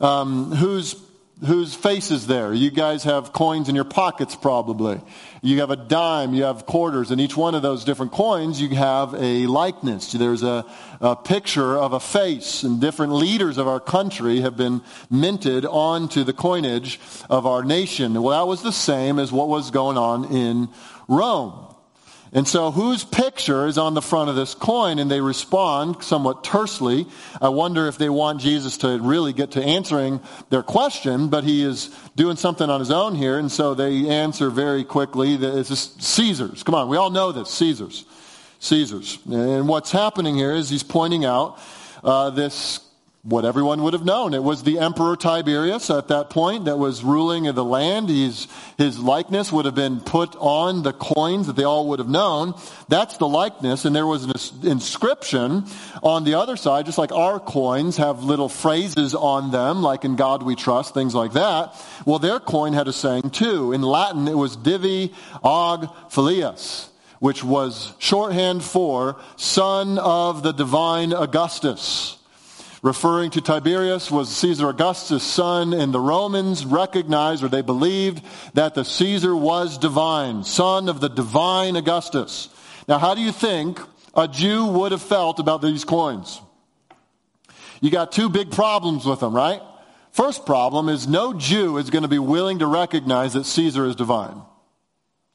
[0.00, 0.94] Um, whose
[1.46, 2.52] whose face is there?
[2.52, 5.00] You guys have coins in your pockets probably.
[5.42, 8.68] You have a dime, you have quarters, and each one of those different coins you
[8.70, 10.12] have a likeness.
[10.12, 10.66] There's a,
[11.00, 16.24] a picture of a face, and different leaders of our country have been minted onto
[16.24, 17.00] the coinage
[17.30, 18.20] of our nation.
[18.22, 20.68] Well, that was the same as what was going on in
[21.08, 21.69] Rome.
[22.32, 25.00] And so whose picture is on the front of this coin?
[25.00, 27.06] And they respond somewhat tersely.
[27.40, 31.64] I wonder if they want Jesus to really get to answering their question, but he
[31.64, 33.38] is doing something on his own here.
[33.38, 36.62] And so they answer very quickly that it's Caesar's.
[36.62, 37.50] Come on, we all know this.
[37.50, 38.04] Caesar's.
[38.60, 39.18] Caesar's.
[39.26, 41.58] And what's happening here is he's pointing out
[42.04, 42.80] uh, this
[43.22, 44.32] what everyone would have known.
[44.32, 48.08] It was the Emperor Tiberius at that point that was ruling the land.
[48.08, 52.08] He's, his likeness would have been put on the coins that they all would have
[52.08, 52.54] known.
[52.88, 53.84] That's the likeness.
[53.84, 55.64] And there was an inscription
[56.02, 60.16] on the other side, just like our coins have little phrases on them, like in
[60.16, 61.74] God we trust, things like that.
[62.06, 63.74] Well, their coin had a saying too.
[63.74, 65.12] In Latin, it was Divi
[65.44, 66.86] Aug Filius
[67.18, 72.16] which was shorthand for son of the divine Augustus
[72.82, 78.22] referring to Tiberius was Caesar Augustus' son, and the Romans recognized or they believed
[78.54, 82.48] that the Caesar was divine, son of the divine Augustus.
[82.88, 83.80] Now, how do you think
[84.14, 86.40] a Jew would have felt about these coins?
[87.80, 89.62] You got two big problems with them, right?
[90.12, 93.96] First problem is no Jew is going to be willing to recognize that Caesar is
[93.96, 94.42] divine.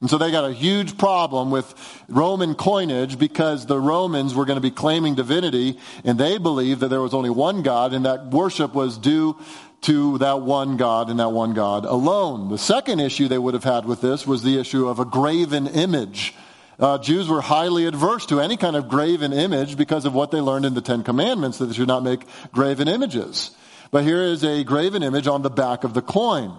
[0.02, 1.74] And so they got a huge problem with
[2.08, 6.88] Roman coinage because the Romans were going to be claiming divinity and they believed that
[6.88, 9.38] there was only one God and that worship was due
[9.82, 12.50] to that one God and that one God alone.
[12.50, 15.66] The second issue they would have had with this was the issue of a graven
[15.66, 16.34] image.
[16.78, 20.40] Uh, Jews were highly adverse to any kind of graven image because of what they
[20.40, 22.20] learned in the Ten Commandments that they should not make
[22.52, 23.50] graven images.
[23.90, 26.54] But here is a graven image on the back of the coin.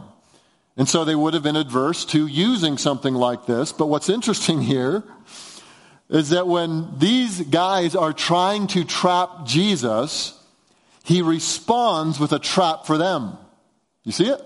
[0.77, 3.71] And so they would have been adverse to using something like this.
[3.71, 5.03] But what's interesting here
[6.09, 10.39] is that when these guys are trying to trap Jesus,
[11.03, 13.37] he responds with a trap for them.
[14.03, 14.41] You see it?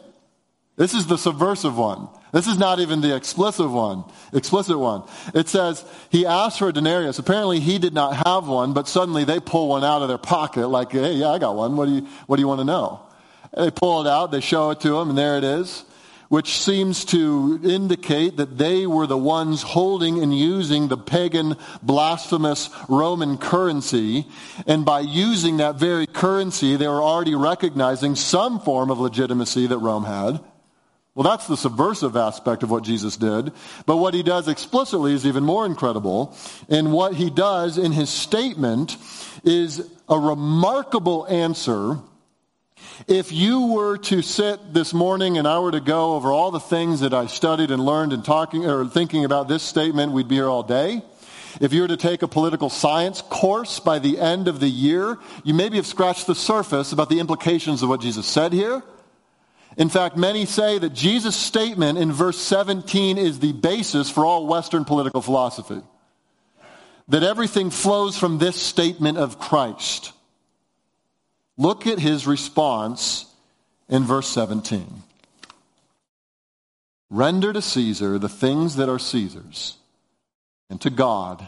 [0.78, 2.08] This is the subversive one.
[2.32, 5.04] This is not even the explicit one, explicit one.
[5.34, 7.20] It says he asked for a denarius.
[7.20, 10.68] Apparently he did not have one, but suddenly they pull one out of their pocket
[10.68, 11.76] like, hey, yeah, I got one.
[11.76, 13.02] What do you, what do you want to know?
[13.54, 15.84] And they pull it out, they show it to him, and there it is,
[16.32, 22.70] which seems to indicate that they were the ones holding and using the pagan, blasphemous
[22.88, 24.26] Roman currency.
[24.66, 29.80] And by using that very currency, they were already recognizing some form of legitimacy that
[29.80, 30.40] Rome had.
[31.16, 33.52] Well, that's the subversive aspect of what Jesus did.
[33.86, 36.34] But what he does explicitly is even more incredible.
[36.70, 38.96] And what he does in his statement
[39.44, 42.00] is a remarkable answer.
[43.08, 46.60] If you were to sit this morning and I were to go over all the
[46.60, 50.36] things that I studied and learned and talking or thinking about this statement, we'd be
[50.36, 51.02] here all day.
[51.60, 55.18] If you were to take a political science course by the end of the year,
[55.44, 58.82] you maybe have scratched the surface about the implications of what Jesus said here.
[59.78, 64.48] In fact, many say that Jesus' statement in verse 17 is the basis for all
[64.48, 65.82] Western political philosophy.
[67.08, 70.14] That everything flows from this statement of Christ.
[71.58, 73.26] Look at his response
[73.90, 75.04] in verse 17.
[77.10, 79.78] Render to Caesar the things that are Caesar's,
[80.70, 81.46] and to God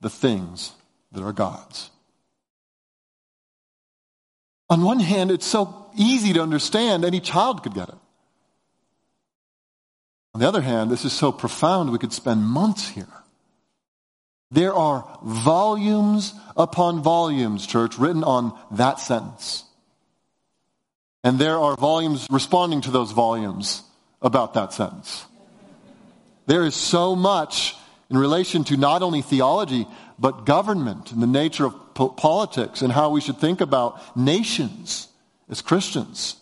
[0.00, 0.72] the things
[1.12, 1.90] that are God's.
[4.68, 7.94] On one hand, it's so easy to understand, any child could get it.
[10.34, 13.06] On the other hand, this is so profound we could spend months here.
[14.50, 19.64] There are volumes upon volumes, church, written on that sentence.
[21.24, 23.82] And there are volumes responding to those volumes
[24.22, 25.26] about that sentence.
[26.46, 27.74] There is so much
[28.08, 29.86] in relation to not only theology,
[30.18, 35.08] but government and the nature of po- politics and how we should think about nations
[35.48, 36.36] as Christians.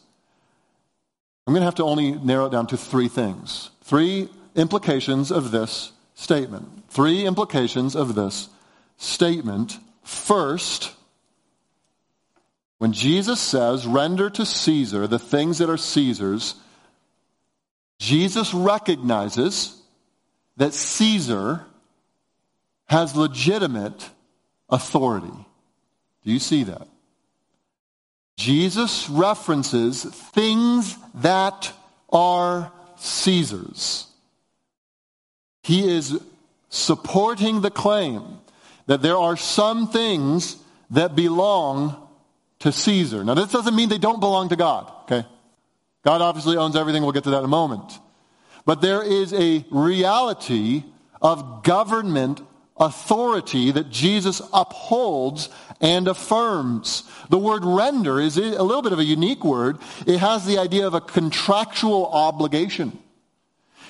[1.47, 3.71] I'm going to have to only narrow it down to three things.
[3.83, 6.74] Three implications of this statement.
[6.95, 8.49] Three implications of this
[8.99, 9.81] statement.
[10.05, 10.95] First,
[12.79, 16.55] when Jesus says, render to Caesar the things that are Caesar's,
[17.99, 19.77] Jesus recognizes
[20.57, 21.67] that Caesar
[22.87, 24.09] has legitimate
[24.71, 25.37] authority.
[26.25, 26.87] Do you see that?
[28.37, 31.73] Jesus references things that
[32.13, 34.07] are Caesar's.
[35.65, 36.21] He is
[36.75, 38.39] supporting the claim
[38.87, 40.57] that there are some things
[40.91, 41.97] that belong
[42.59, 43.25] to Caesar.
[43.25, 45.27] Now, this doesn't mean they don't belong to God, okay?
[46.03, 47.03] God obviously owns everything.
[47.03, 47.99] We'll get to that in a moment.
[48.67, 50.85] But there is a reality
[51.23, 52.41] of government
[52.77, 55.49] authority that Jesus upholds
[55.81, 57.05] and affirms.
[57.31, 59.79] The word render is a little bit of a unique word.
[60.07, 62.99] It has the idea of a contractual obligation.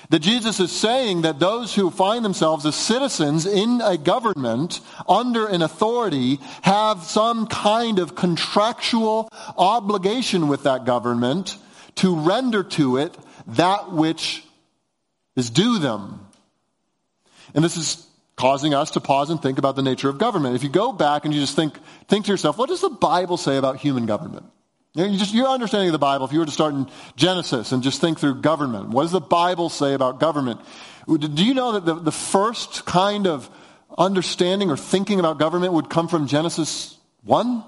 [0.09, 5.47] That Jesus is saying that those who find themselves as citizens in a government under
[5.47, 11.57] an authority have some kind of contractual obligation with that government
[11.95, 14.43] to render to it that which
[15.35, 16.27] is due them.
[17.53, 20.55] And this is causing us to pause and think about the nature of government.
[20.55, 23.37] If you go back and you just think, think to yourself, what does the Bible
[23.37, 24.45] say about human government?
[24.95, 27.83] You just, your understanding of the Bible, if you were to start in Genesis and
[27.83, 30.61] just think through government, what does the Bible say about government?
[31.05, 33.49] Do you know that the, the first kind of
[33.97, 37.63] understanding or thinking about government would come from Genesis 1?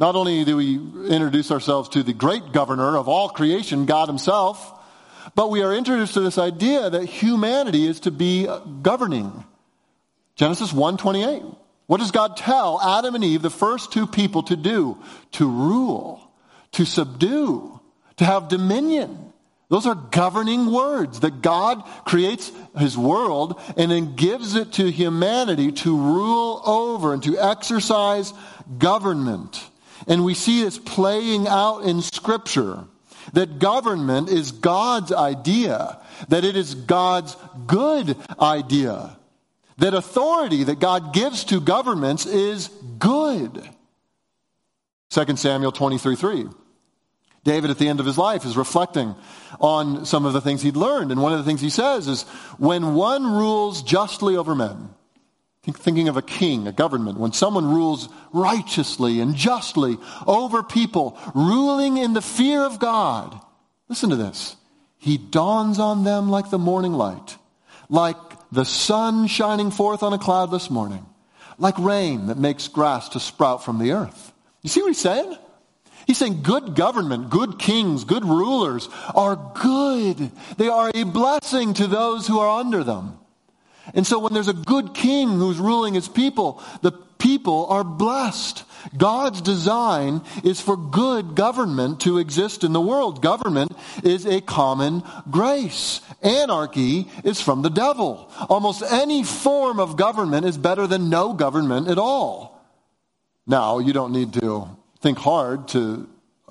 [0.00, 0.74] Not only do we
[1.08, 4.74] introduce ourselves to the great governor of all creation, God himself,
[5.36, 8.48] but we are introduced to this idea that humanity is to be
[8.82, 9.44] governing.
[10.34, 11.44] Genesis 1:28.
[11.88, 14.98] What does God tell Adam and Eve, the first two people, to do?
[15.32, 16.30] To rule,
[16.72, 17.80] to subdue,
[18.18, 19.32] to have dominion.
[19.70, 25.72] Those are governing words that God creates his world and then gives it to humanity
[25.72, 28.34] to rule over and to exercise
[28.78, 29.64] government.
[30.06, 32.84] And we see this playing out in scripture
[33.32, 35.98] that government is God's idea,
[36.28, 37.34] that it is God's
[37.66, 39.17] good idea,
[39.78, 43.68] that authority that God gives to governments is good.
[45.10, 46.46] 2 Samuel 23 3.
[47.44, 49.14] David, at the end of his life, is reflecting
[49.60, 51.10] on some of the things he'd learned.
[51.10, 52.24] And one of the things he says is
[52.58, 54.90] when one rules justly over men,
[55.62, 59.96] thinking of a king, a government, when someone rules righteously and justly
[60.26, 63.40] over people, ruling in the fear of God,
[63.88, 64.56] listen to this.
[64.98, 67.38] He dawns on them like the morning light,
[67.88, 68.16] like
[68.50, 71.04] the sun shining forth on a cloudless morning,
[71.58, 74.32] like rain that makes grass to sprout from the earth.
[74.62, 75.36] You see what he's saying?
[76.06, 80.30] He's saying good government, good kings, good rulers are good.
[80.56, 83.18] They are a blessing to those who are under them.
[83.94, 88.64] And so when there's a good king who's ruling his people, the people are blessed.
[88.96, 93.22] God's design is for good government to exist in the world.
[93.22, 96.00] Government is a common grace.
[96.22, 98.30] Anarchy is from the devil.
[98.48, 102.62] Almost any form of government is better than no government at all.
[103.46, 104.68] Now, you don't need to
[105.00, 106.08] think hard to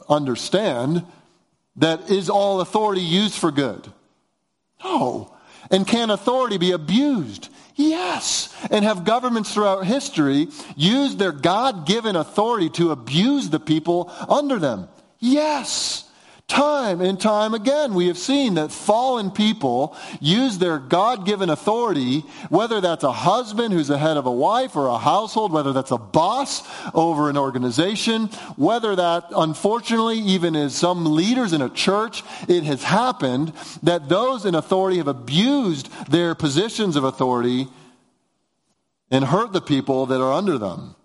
[0.10, 1.06] understand
[1.78, 3.92] that is all authority used for good?
[4.84, 5.34] No.
[5.70, 7.50] And can authority be abused?
[7.78, 8.54] Yes.
[8.72, 14.58] And have governments throughout history used their God given authority to abuse the people under
[14.58, 14.90] them?
[15.20, 16.07] Yes.
[16.48, 22.22] Time and time again, we have seen that fallen people use their God given authority,
[22.50, 25.92] whether that's a husband who's the head of a wife or a household, whether that's
[25.92, 32.24] a boss over an organization, whether that, unfortunately, even as some leaders in a church,
[32.48, 33.52] it has happened
[33.84, 37.68] that those in authority have abused their positions of authority
[39.12, 40.96] and hurt the people that are under them.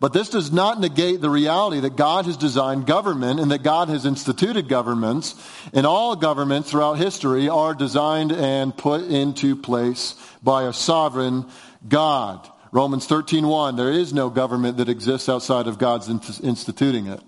[0.00, 3.88] But this does not negate the reality that God has designed government and that God
[3.88, 5.34] has instituted governments.
[5.72, 11.46] And all governments throughout history are designed and put into place by a sovereign
[11.88, 12.48] God.
[12.72, 17.20] Romans 13:1 There is no government that exists outside of God's instituting it.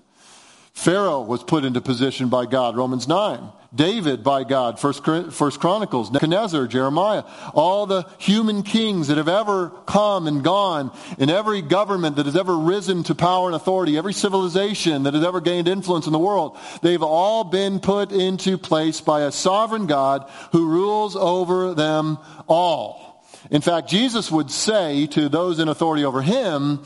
[0.75, 3.49] Pharaoh was put into position by God, Romans 9.
[3.75, 10.29] David by God, First, Chronicles, Nebuchadnezzar, Jeremiah, all the human kings that have ever come
[10.29, 15.05] and gone, in every government that has ever risen to power and authority, every civilization
[15.05, 19.23] that has ever gained influence in the world, they've all been put into place by
[19.23, 23.25] a sovereign God who rules over them all.
[23.51, 26.85] In fact, Jesus would say to those in authority over him,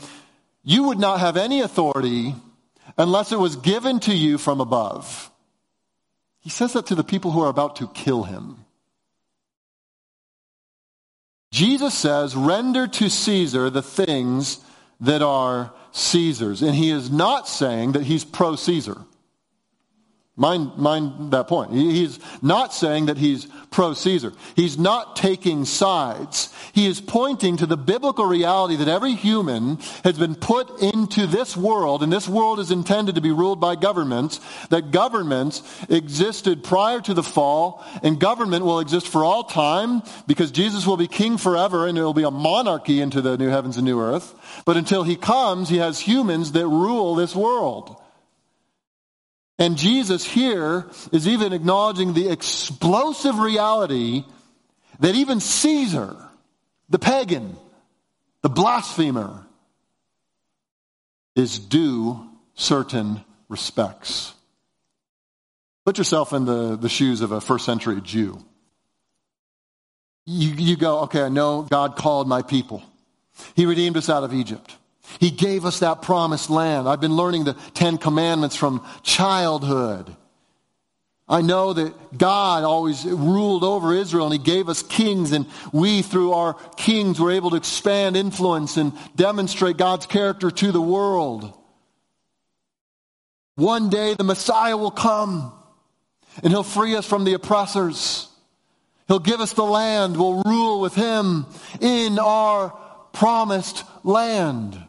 [0.63, 2.33] you would not have any authority
[2.99, 5.31] unless it was given to you from above.
[6.41, 8.65] He says that to the people who are about to kill him.
[11.51, 14.59] Jesus says, render to Caesar the things
[14.99, 16.61] that are Caesar's.
[16.61, 18.97] And he is not saying that he's pro Caesar.
[20.39, 21.73] Mind, mind that point.
[21.73, 24.31] He's not saying that he's pro Caesar.
[24.55, 26.53] He's not taking sides.
[26.71, 31.57] He is pointing to the biblical reality that every human has been put into this
[31.57, 37.01] world, and this world is intended to be ruled by governments, that governments existed prior
[37.01, 41.37] to the fall, and government will exist for all time because Jesus will be king
[41.37, 44.33] forever, and it will be a monarchy into the new heavens and new earth.
[44.63, 48.01] But until he comes, he has humans that rule this world.
[49.59, 54.23] And Jesus here is even acknowledging the explosive reality
[55.01, 56.15] that even Caesar,
[56.89, 57.57] the pagan,
[58.41, 59.45] the blasphemer,
[61.35, 64.33] is due certain respects.
[65.85, 68.39] Put yourself in the, the shoes of a first century Jew.
[70.25, 72.81] You, you go, okay, I know God called my people.
[73.55, 74.75] He redeemed us out of Egypt.
[75.19, 76.87] He gave us that promised land.
[76.87, 80.15] I've been learning the Ten Commandments from childhood.
[81.27, 86.01] I know that God always ruled over Israel and He gave us kings, and we,
[86.01, 91.55] through our kings, were able to expand influence and demonstrate God's character to the world.
[93.55, 95.53] One day the Messiah will come
[96.41, 98.27] and He'll free us from the oppressors.
[99.07, 100.17] He'll give us the land.
[100.17, 101.45] We'll rule with Him
[101.79, 102.69] in our
[103.11, 104.83] promised land.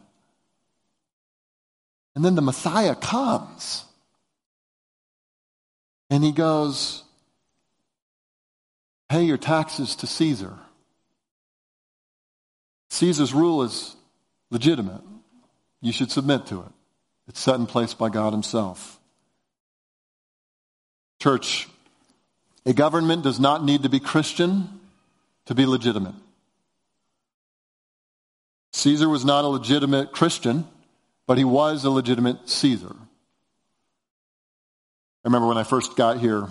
[2.21, 3.83] And then the Messiah comes.
[6.11, 7.03] And he goes,
[9.09, 10.53] Pay your taxes to Caesar.
[12.91, 13.97] Caesar's rule is
[14.51, 15.01] legitimate.
[15.81, 16.73] You should submit to it.
[17.27, 19.01] It's set in place by God Himself.
[21.23, 21.71] Church,
[22.67, 24.69] a government does not need to be Christian
[25.47, 26.17] to be legitimate.
[28.75, 30.67] Caesar was not a legitimate Christian
[31.31, 32.93] but he was a legitimate Caesar.
[32.93, 32.97] I
[35.23, 36.49] remember when I first got here,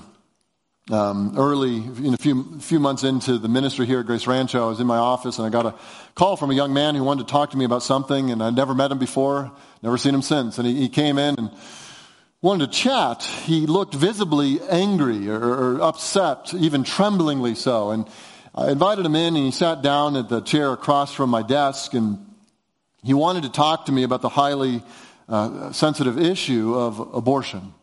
[0.90, 4.70] um, early, in a few, few months into the ministry here at Grace Rancho, I
[4.70, 5.76] was in my office and I got a
[6.16, 8.56] call from a young man who wanted to talk to me about something, and I'd
[8.56, 9.52] never met him before,
[9.84, 10.58] never seen him since.
[10.58, 11.52] And he, he came in and
[12.42, 13.24] wanted to chat.
[13.24, 17.92] He looked visibly angry or, or upset, even tremblingly so.
[17.92, 18.08] And
[18.56, 21.94] I invited him in, and he sat down at the chair across from my desk
[21.96, 22.29] and
[23.04, 24.84] he wanted to talk to me about the highly
[25.28, 27.74] uh, sensitive issue of abortion.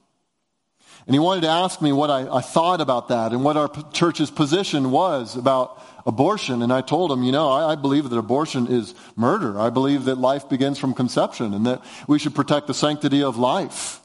[1.07, 3.71] And he wanted to ask me what I, I, thought about that and what our
[3.93, 6.63] church's position was about abortion.
[6.63, 9.61] And I told him, you know, I, I believe that abortion is murder.
[9.61, 13.37] I believe that life begins from conception and that we should protect the sanctity of
[13.37, 14.01] life.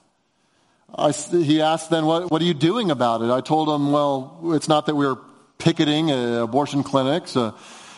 [0.93, 3.32] I, he asked then, what, what are you doing about it?
[3.32, 5.18] I told him, well, it's not that we're
[5.57, 7.53] picketing uh, abortion clinics, uh,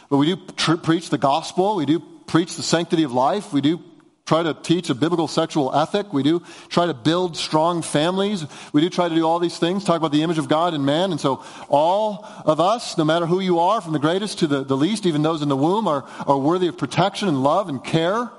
[0.09, 1.75] but we do tr- preach the gospel.
[1.75, 2.01] We do
[2.33, 3.53] preach the sanctity of life.
[3.53, 3.79] We do
[4.25, 6.11] try to teach a biblical sexual ethic.
[6.11, 8.43] We do try to build strong families.
[8.73, 10.83] We do try to do all these things, talk about the image of God in
[10.83, 11.11] man.
[11.11, 14.63] And so all of us, no matter who you are, from the greatest to the,
[14.63, 17.83] the least, even those in the womb, are, are worthy of protection and love and
[17.83, 18.31] care.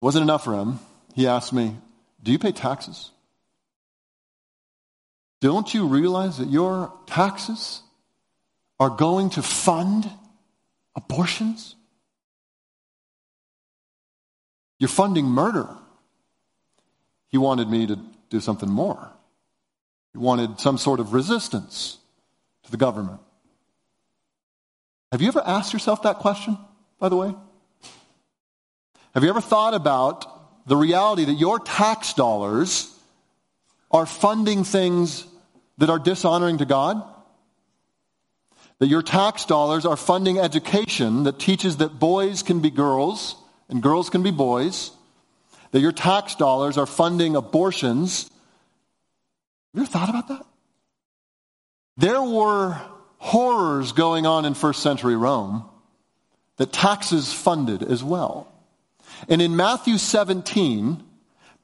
[0.00, 0.78] Wasn't enough for him.
[1.14, 1.76] He asked me,
[2.22, 3.10] Do you pay taxes?
[5.42, 7.82] Don't you realize that your taxes
[8.80, 10.10] are going to fund
[10.98, 11.76] abortions?
[14.78, 15.68] You're funding murder.
[17.28, 17.98] He wanted me to
[18.30, 19.10] do something more.
[20.12, 21.98] He wanted some sort of resistance
[22.64, 23.20] to the government.
[25.12, 26.58] Have you ever asked yourself that question,
[26.98, 27.34] by the way?
[29.14, 32.94] Have you ever thought about the reality that your tax dollars
[33.90, 35.26] are funding things
[35.78, 37.02] that are dishonoring to God?
[38.78, 43.34] That your tax dollars are funding education that teaches that boys can be girls
[43.68, 44.90] and girls can be boys?
[45.72, 48.24] That your tax dollars are funding abortions?
[48.24, 48.30] Have
[49.74, 50.46] you ever thought about that?
[51.96, 52.80] There were
[53.18, 55.68] horrors going on in first century Rome
[56.56, 58.52] that taxes funded as well.
[59.28, 61.02] And in Matthew 17,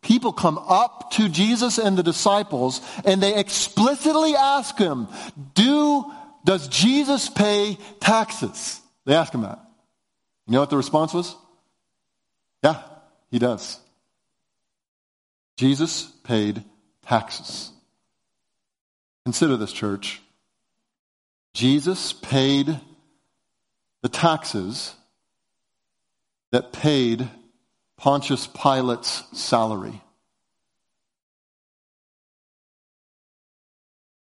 [0.02, 5.08] people come up to Jesus and the disciples and they explicitly ask him,
[5.54, 6.12] Do,
[6.44, 8.80] does Jesus pay taxes?
[9.04, 9.60] They ask him that.
[10.46, 11.34] You know what the response was?
[12.62, 12.82] Yeah,
[13.30, 13.78] he does.
[15.56, 16.64] Jesus paid
[17.06, 17.70] taxes.
[19.24, 20.20] Consider this, church.
[21.54, 22.78] Jesus paid
[24.02, 24.94] the taxes
[26.50, 27.28] that paid
[27.96, 30.02] Pontius Pilate's salary.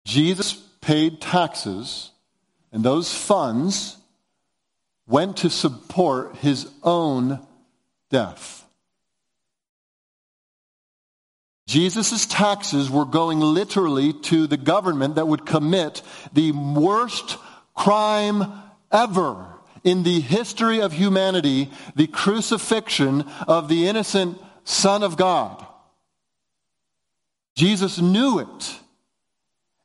[0.05, 2.11] Jesus paid taxes,
[2.73, 3.97] and those funds
[5.07, 7.41] went to support his own
[8.11, 8.65] death.
[11.67, 16.03] Jesus' taxes were going literally to the government that would commit
[16.33, 17.37] the worst
[17.75, 18.51] crime
[18.91, 19.47] ever
[19.85, 25.65] in the history of humanity the crucifixion of the innocent Son of God.
[27.55, 28.79] Jesus knew it.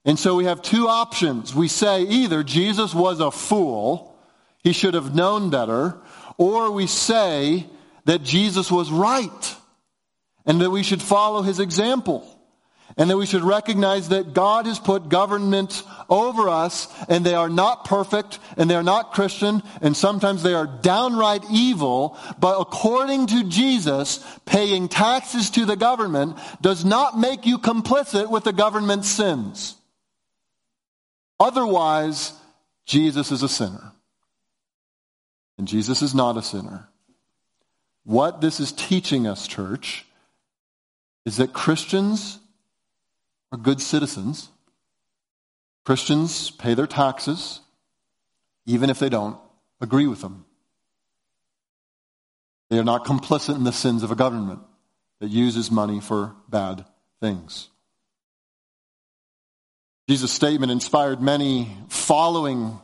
[0.06, 1.56] And so we have two options.
[1.56, 4.18] We say either Jesus was a fool,
[4.64, 5.98] he should have known better,
[6.38, 7.68] or we say
[8.06, 9.56] that Jesus was right
[10.46, 12.30] and that we should follow his example
[12.98, 17.50] and that we should recognize that God has put government over us and they are
[17.50, 22.18] not perfect and they are not Christian and sometimes they are downright evil.
[22.40, 28.44] But according to Jesus, paying taxes to the government does not make you complicit with
[28.44, 29.76] the government's sins.
[31.44, 32.32] Otherwise,
[32.86, 33.92] Jesus is a sinner.
[35.58, 36.88] And Jesus is not a sinner.
[38.06, 40.06] What this is teaching us, church,
[41.26, 42.40] is that Christians
[43.52, 44.48] are good citizens.
[45.84, 47.60] Christians pay their taxes,
[48.66, 49.38] even if they don't
[49.82, 50.46] agree with them.
[52.70, 54.62] They are not complicit in the sins of a government
[55.20, 56.86] that uses money for bad
[57.20, 57.68] things.
[60.10, 62.78] Jesus' statement inspired many following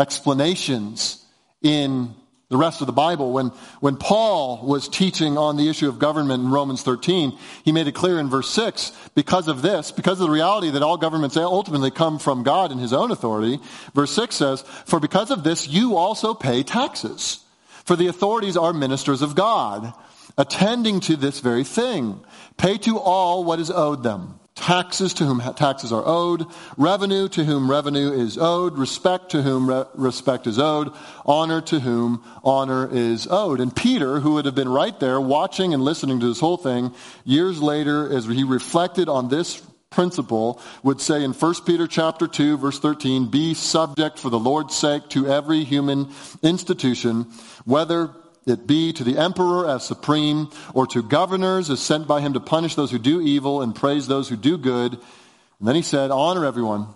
[0.00, 1.24] explanations
[1.62, 2.12] in
[2.48, 3.32] the rest of the Bible.
[3.32, 3.48] When,
[3.78, 7.94] when Paul was teaching on the issue of government in Romans 13, he made it
[7.94, 11.92] clear in verse 6, because of this, because of the reality that all governments ultimately
[11.92, 13.60] come from God in his own authority,
[13.94, 17.44] verse 6 says, For because of this you also pay taxes.
[17.84, 19.92] For the authorities are ministers of God,
[20.36, 22.24] attending to this very thing.
[22.56, 26.46] Pay to all what is owed them taxes to whom taxes are owed,
[26.76, 30.90] revenue to whom revenue is owed, respect to whom re- respect is owed,
[31.24, 33.60] honor to whom honor is owed.
[33.60, 36.92] And Peter, who would have been right there watching and listening to this whole thing,
[37.24, 42.58] years later, as he reflected on this principle, would say in 1 Peter chapter 2,
[42.58, 46.08] verse 13, be subject for the Lord's sake to every human
[46.42, 47.26] institution,
[47.64, 48.10] whether
[48.46, 52.40] it be to the emperor as supreme, or to governors as sent by him to
[52.40, 54.92] punish those who do evil and praise those who do good.
[54.92, 56.86] And then he said, honor everyone,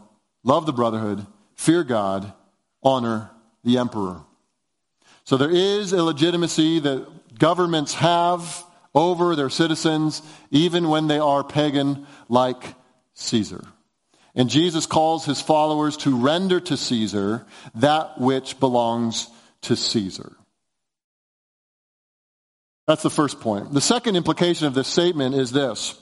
[0.44, 1.26] love the brotherhood,
[1.56, 2.32] fear God,
[2.82, 3.30] honor
[3.64, 4.22] the emperor.
[5.24, 11.44] So there is a legitimacy that governments have over their citizens, even when they are
[11.44, 12.74] pagan like
[13.14, 13.64] Caesar.
[14.34, 19.28] And Jesus calls his followers to render to Caesar that which belongs
[19.62, 20.36] to Caesar.
[22.90, 23.72] That's the first point.
[23.72, 25.96] The second implication of this statement is this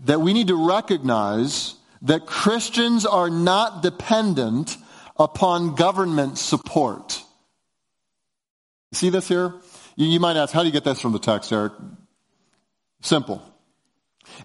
[0.00, 4.78] that we need to recognize that Christians are not dependent
[5.18, 7.22] upon government support.
[8.92, 9.52] See this here?
[9.94, 11.74] You, might ask, how do you get this from the text, Eric?
[13.02, 13.42] Simple.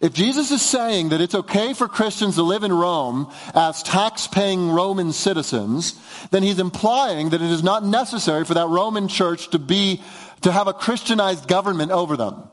[0.02, 4.28] If Jesus is saying that it's okay for Christians to live in Rome as tax
[4.28, 6.00] paying Roman citizens,
[6.32, 10.02] then he's implying that it is not necessary for that Roman church to be,
[10.42, 12.50] to have a Christianized government over them.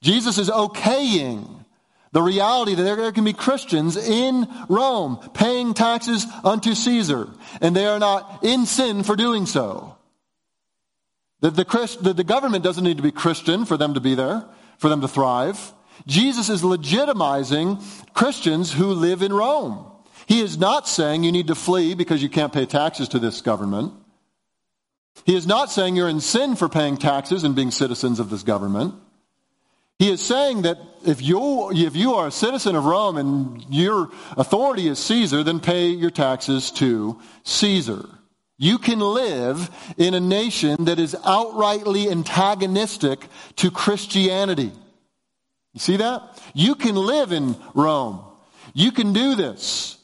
[0.00, 1.64] Jesus is okaying
[2.12, 7.28] the reality that there can be Christians in Rome paying taxes unto Caesar,
[7.60, 9.96] and they are not in sin for doing so.
[11.40, 14.14] That the, Christ, the, the government doesn't need to be Christian for them to be
[14.14, 14.44] there,
[14.78, 15.72] for them to thrive.
[16.06, 17.82] Jesus is legitimizing
[18.14, 19.84] Christians who live in Rome.
[20.26, 23.40] He is not saying you need to flee because you can't pay taxes to this
[23.40, 23.92] government.
[25.24, 28.42] He is not saying you're in sin for paying taxes and being citizens of this
[28.42, 28.94] government.
[29.98, 34.10] He is saying that if you, if you are a citizen of Rome and your
[34.36, 38.08] authority is Caesar, then pay your taxes to Caesar.
[38.58, 44.72] You can live in a nation that is outrightly antagonistic to Christianity.
[45.72, 46.22] You see that?
[46.54, 48.20] You can live in Rome.
[48.72, 49.96] You can do this.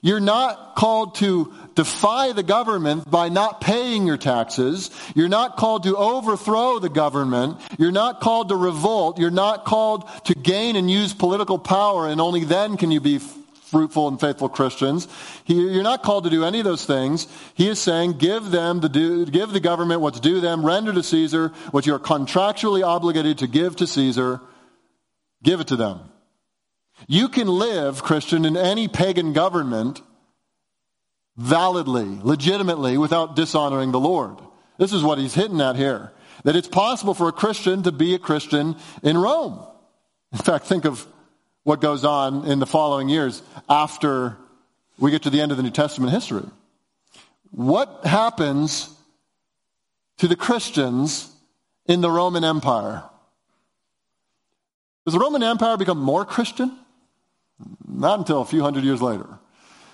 [0.00, 4.90] You're not called to defy the government by not paying your taxes.
[5.14, 7.60] You're not called to overthrow the government.
[7.78, 9.20] You're not called to revolt.
[9.20, 13.20] You're not called to gain and use political power, and only then can you be
[13.70, 15.06] fruitful and faithful Christians.
[15.46, 17.28] you're not called to do any of those things.
[17.54, 21.04] He is saying, give them the due, give the government what's due them, render to
[21.04, 24.40] Caesar what you are contractually obligated to give to Caesar.
[25.44, 26.00] Give it to them.
[27.06, 30.02] You can live, Christian, in any pagan government
[31.38, 34.36] validly, legitimately, without dishonoring the Lord.
[34.76, 36.12] This is what he's hitting at here.
[36.44, 39.64] That it's possible for a Christian to be a Christian in Rome.
[40.32, 41.06] In fact, think of
[41.62, 44.36] what goes on in the following years after
[44.98, 46.44] we get to the end of the New Testament history.
[47.50, 48.94] What happens
[50.18, 51.30] to the Christians
[51.86, 53.04] in the Roman Empire?
[55.06, 56.76] Does the Roman Empire become more Christian?
[57.86, 59.26] Not until a few hundred years later.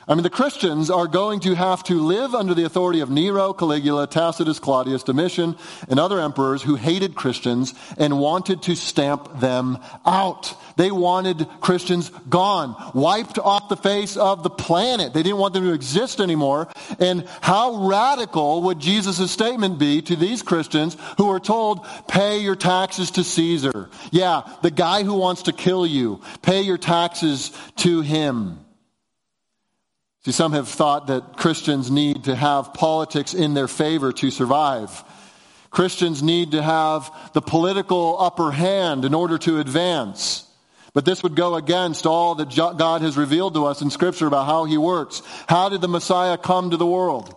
[0.06, 3.54] I mean, the Christians are going to have to live under the authority of Nero,
[3.54, 5.56] Caligula, Tacitus, Claudius, Domitian,
[5.88, 10.54] and other emperors who hated Christians and wanted to stamp them out.
[10.76, 15.14] They wanted Christians gone, wiped off the face of the planet.
[15.14, 16.68] They didn't want them to exist anymore.
[16.98, 22.56] And how radical would Jesus' statement be to these Christians who are told, pay your
[22.56, 23.88] taxes to Caesar?
[24.10, 28.63] Yeah, the guy who wants to kill you, pay your taxes to him.
[30.24, 35.04] See, some have thought that Christians need to have politics in their favor to survive.
[35.70, 40.46] Christians need to have the political upper hand in order to advance.
[40.94, 44.46] But this would go against all that God has revealed to us in Scripture about
[44.46, 45.20] how He works.
[45.46, 47.34] How did the Messiah come to the world?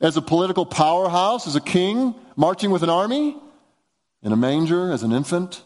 [0.00, 3.36] As a political powerhouse, as a king, marching with an army?
[4.22, 5.62] In a manger, as an infant?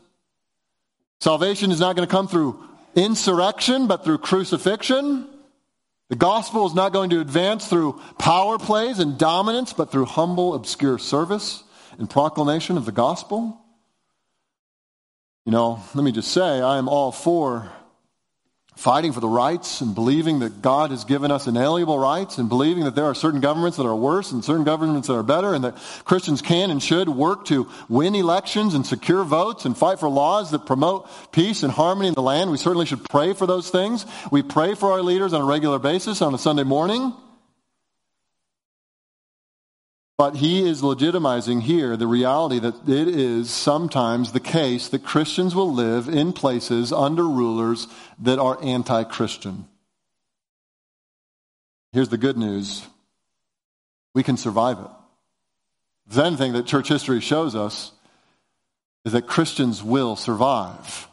[1.21, 2.63] Salvation is not going to come through
[2.95, 5.27] insurrection, but through crucifixion.
[6.09, 10.55] The gospel is not going to advance through power plays and dominance, but through humble,
[10.55, 11.63] obscure service
[11.99, 13.61] and proclamation of the gospel.
[15.45, 17.71] You know, let me just say, I am all for
[18.79, 22.85] fighting for the rights and believing that God has given us inalienable rights and believing
[22.85, 25.65] that there are certain governments that are worse and certain governments that are better and
[25.65, 30.09] that Christians can and should work to win elections and secure votes and fight for
[30.09, 32.53] laws that promote peace and harmony in the land.
[32.53, 34.07] We certainly should pray for those things.
[34.31, 37.13] We pray for our leaders on a regular basis on a Sunday morning.
[40.19, 45.55] But he is legitimizing here the reality that it is sometimes the case that Christians
[45.55, 47.87] will live in places under rulers
[48.19, 49.69] that are anti Christian.
[51.93, 52.85] Here's the good news
[54.13, 54.91] we can survive it.
[56.09, 57.93] The thing that church history shows us
[59.05, 61.07] is that Christians will survive.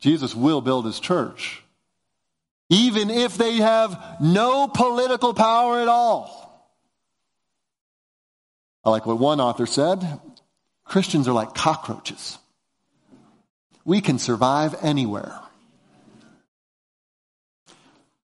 [0.00, 1.62] Jesus will build his church,
[2.68, 6.41] even if they have no political power at all.
[8.84, 10.20] I like what one author said
[10.84, 12.38] Christians are like cockroaches.
[13.84, 15.38] We can survive anywhere.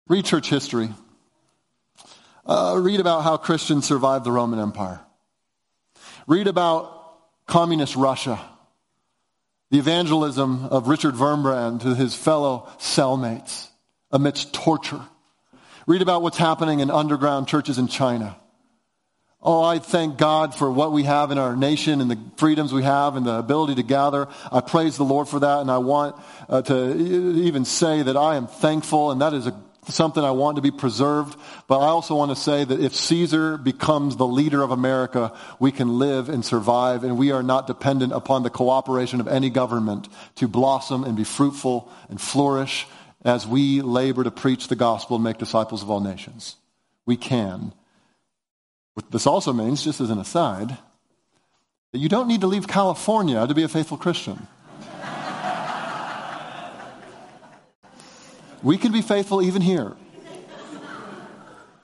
[0.08, 0.90] Read church history.
[2.46, 5.00] Uh, read about how Christians survived the Roman Empire.
[6.28, 8.40] Read about communist Russia,
[9.70, 13.68] the evangelism of Richard Wurmbrand to his fellow cellmates
[14.12, 15.02] amidst torture.
[15.88, 18.36] Read about what's happening in underground churches in China
[19.44, 22.84] Oh, I thank God for what we have in our nation and the freedoms we
[22.84, 24.28] have and the ability to gather.
[24.52, 26.16] I praise the Lord for that, and I want
[26.48, 30.58] uh, to even say that I am thankful, and that is a, something I want
[30.58, 31.40] to be preserved.
[31.68, 35.72] But I also want to say that if Caesar becomes the leader of America, we
[35.72, 40.08] can live and survive, and we are not dependent upon the cooperation of any government
[40.36, 42.86] to blossom and be fruitful and flourish
[43.26, 46.58] as we labor to preach the gospel and make disciples of all nations.
[47.08, 47.74] We can
[48.94, 50.78] what this also means, just as an aside,
[51.92, 54.48] that you don't need to leave California to be a faithful Christian.
[58.64, 59.96] we can be faithful even here.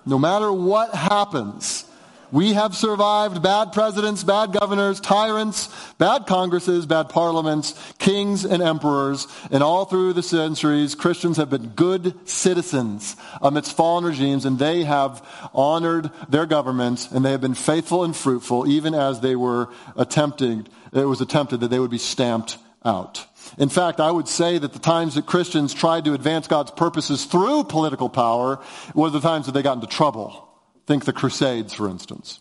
[0.05, 1.86] No matter what happens,
[2.31, 9.27] we have survived bad presidents, bad governors, tyrants, bad congresses, bad parliaments, kings and emperors.
[9.51, 14.83] And all through the centuries, Christians have been good citizens amidst fallen regimes, and they
[14.83, 19.69] have honored their governments, and they have been faithful and fruitful, even as they were
[19.95, 23.25] attempting, it was attempted that they would be stamped out.
[23.57, 27.25] In fact, I would say that the times that Christians tried to advance God's purposes
[27.25, 28.59] through political power
[28.93, 30.46] were the times that they got into trouble.
[30.87, 32.39] Think the Crusades, for instance.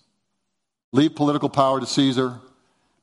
[0.93, 2.39] Leave political power to Caesar,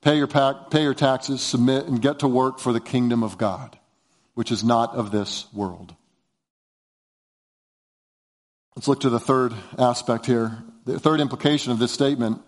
[0.02, 3.78] pay your, pay your taxes, submit, and get to work for the kingdom of God,
[4.34, 5.94] which is not of this world.
[8.76, 12.42] Let's look to the third aspect here, the third implication of this statement,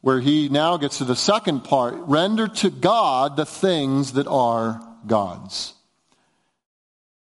[0.00, 4.80] where he now gets to the second part render to God the things that are
[5.06, 5.74] God's.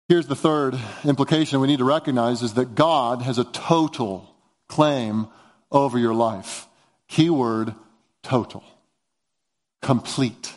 [0.08, 4.35] Here's the third implication we need to recognize is that God has a total
[4.68, 5.28] claim
[5.72, 6.68] over your life.
[7.08, 7.74] Keyword
[8.24, 8.64] total,
[9.82, 10.54] complete.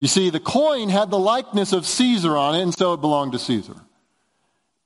[0.00, 3.32] You see, the coin had the likeness of Caesar on it, and so it belonged
[3.32, 3.74] to Caesar.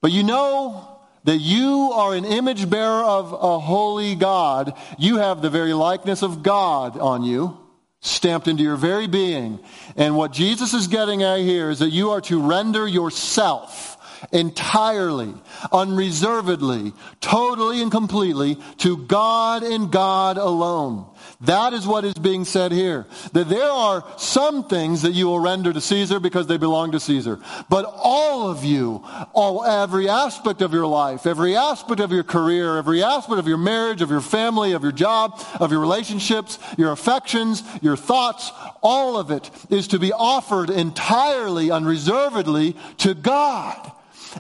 [0.01, 0.89] But you know
[1.25, 4.75] that you are an image bearer of a holy God.
[4.99, 7.59] You have the very likeness of God on you,
[8.01, 9.61] stamped into your very being.
[9.97, 13.92] And what Jesus is getting at here is that you are to render yourself
[14.31, 15.35] entirely,
[15.73, 21.07] unreservedly, totally and completely to God and God alone.
[21.43, 23.07] That is what is being said here.
[23.33, 27.01] That there are some things that you will render to Caesar because they belong to
[27.01, 27.41] Caesar.
[27.69, 29.03] But all of you,
[29.33, 33.59] all, every aspect of your life, every aspect of your career, every aspect of your
[33.59, 39.17] marriage, of your family, of your job, of your relationships, your affections, your thoughts, all
[39.17, 43.93] of it is to be offered entirely, unreservedly to God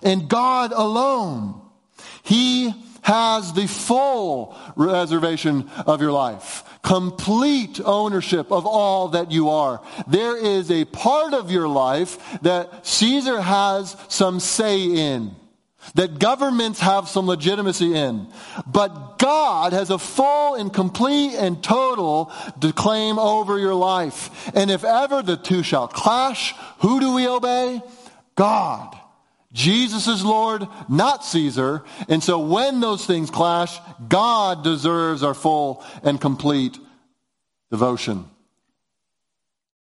[0.02, 1.60] and God alone.
[2.22, 9.82] He has the full reservation of your life, complete ownership of all that you are.
[10.06, 15.34] There is a part of your life that Caesar has some say in,
[15.94, 18.28] that governments have some legitimacy in.
[18.68, 22.26] But God has a full and complete and total
[22.76, 24.50] claim over your life.
[24.54, 27.82] And if ever the two shall clash, who do we obey?
[28.36, 28.96] God.
[29.52, 31.84] Jesus is Lord, not Caesar.
[32.08, 33.78] And so when those things clash,
[34.08, 36.78] God deserves our full and complete
[37.70, 38.24] devotion.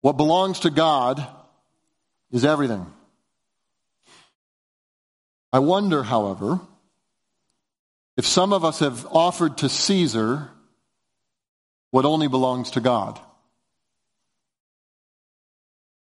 [0.00, 1.24] What belongs to God
[2.32, 2.86] is everything.
[5.52, 6.60] I wonder, however,
[8.16, 10.50] if some of us have offered to Caesar
[11.90, 13.20] what only belongs to God.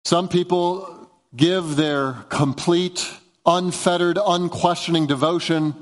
[0.05, 3.09] Some people give their complete
[3.47, 5.75] unfettered, unquestioning devotion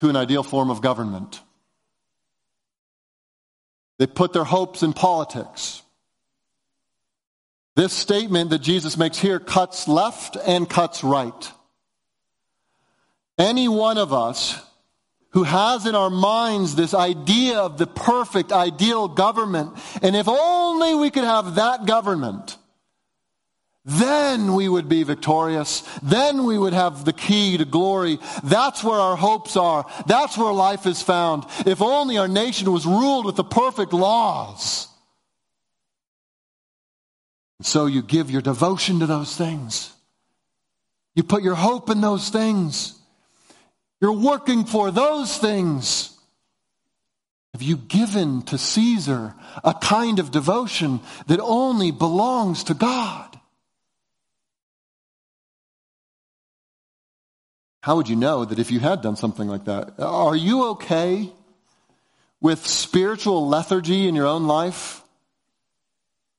[0.00, 1.40] to an ideal form of government.
[3.98, 5.82] They put their hopes in politics.
[7.76, 11.52] This statement that Jesus makes here cuts left and cuts right.
[13.38, 14.60] Any one of us
[15.30, 20.94] who has in our minds this idea of the perfect, ideal government, and if only
[20.94, 22.56] we could have that government,
[23.84, 25.82] then we would be victorious.
[26.02, 28.18] Then we would have the key to glory.
[28.42, 29.84] That's where our hopes are.
[30.06, 31.44] That's where life is found.
[31.66, 34.88] If only our nation was ruled with the perfect laws.
[37.60, 39.92] So you give your devotion to those things.
[41.14, 42.98] You put your hope in those things.
[44.00, 46.10] You're working for those things.
[47.52, 53.33] Have you given to Caesar a kind of devotion that only belongs to God?
[57.84, 60.00] How would you know that if you had done something like that?
[60.00, 61.30] Are you okay
[62.40, 65.02] with spiritual lethargy in your own life?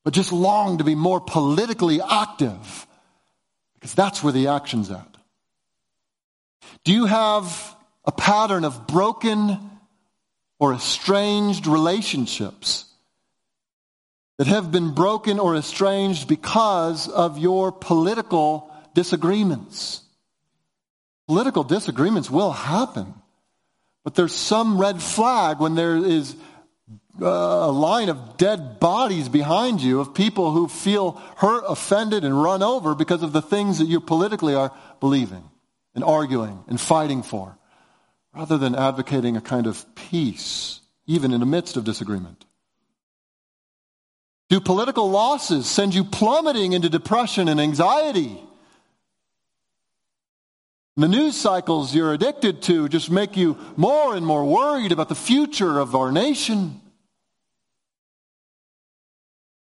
[0.02, 2.88] But just long to be more politically active?
[3.74, 5.16] Because that's where the action's at.
[6.82, 9.70] Do you have a pattern of broken
[10.58, 12.86] or estranged relationships
[14.38, 20.02] that have been broken or estranged because of your political disagreements.
[21.26, 23.14] Political disagreements will happen,
[24.04, 26.36] but there's some red flag when there is
[27.20, 32.40] uh, a line of dead bodies behind you of people who feel hurt, offended, and
[32.40, 35.42] run over because of the things that you politically are believing
[35.94, 37.58] and arguing and fighting for,
[38.34, 42.44] rather than advocating a kind of peace, even in the midst of disagreement.
[44.48, 48.38] Do political losses send you plummeting into depression and anxiety?
[50.98, 55.14] The news cycles you're addicted to just make you more and more worried about the
[55.14, 56.80] future of our nation.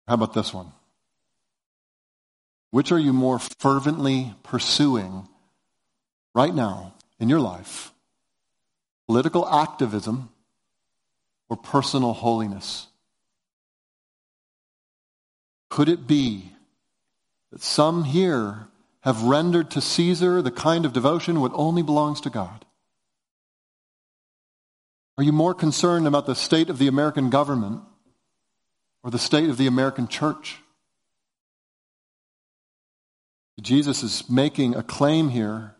[0.05, 0.74] How about this one?
[2.71, 5.30] Which are you more fervently pursuing
[6.36, 7.93] right now in your life?
[9.07, 10.30] Political activism
[11.47, 12.88] or personal holiness?
[15.69, 16.51] Could it be
[17.51, 18.67] that some here
[19.04, 22.66] have rendered to Caesar the kind of devotion what only belongs to God?
[25.18, 27.82] Are you more concerned about the state of the American government
[29.04, 30.58] or the state of the American church?
[33.62, 35.76] Jesus is making a claim here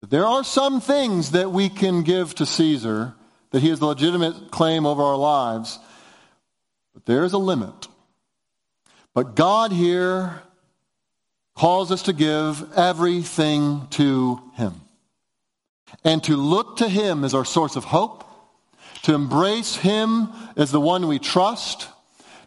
[0.00, 3.14] that there are some things that we can give to Caesar,
[3.50, 5.78] that he has a legitimate claim over our lives,
[6.94, 7.88] but there's a limit.
[9.12, 10.42] But God here
[11.54, 14.80] calls us to give everything to him
[16.04, 18.24] and to look to him as our source of hope,
[19.02, 21.88] to embrace him as the one we trust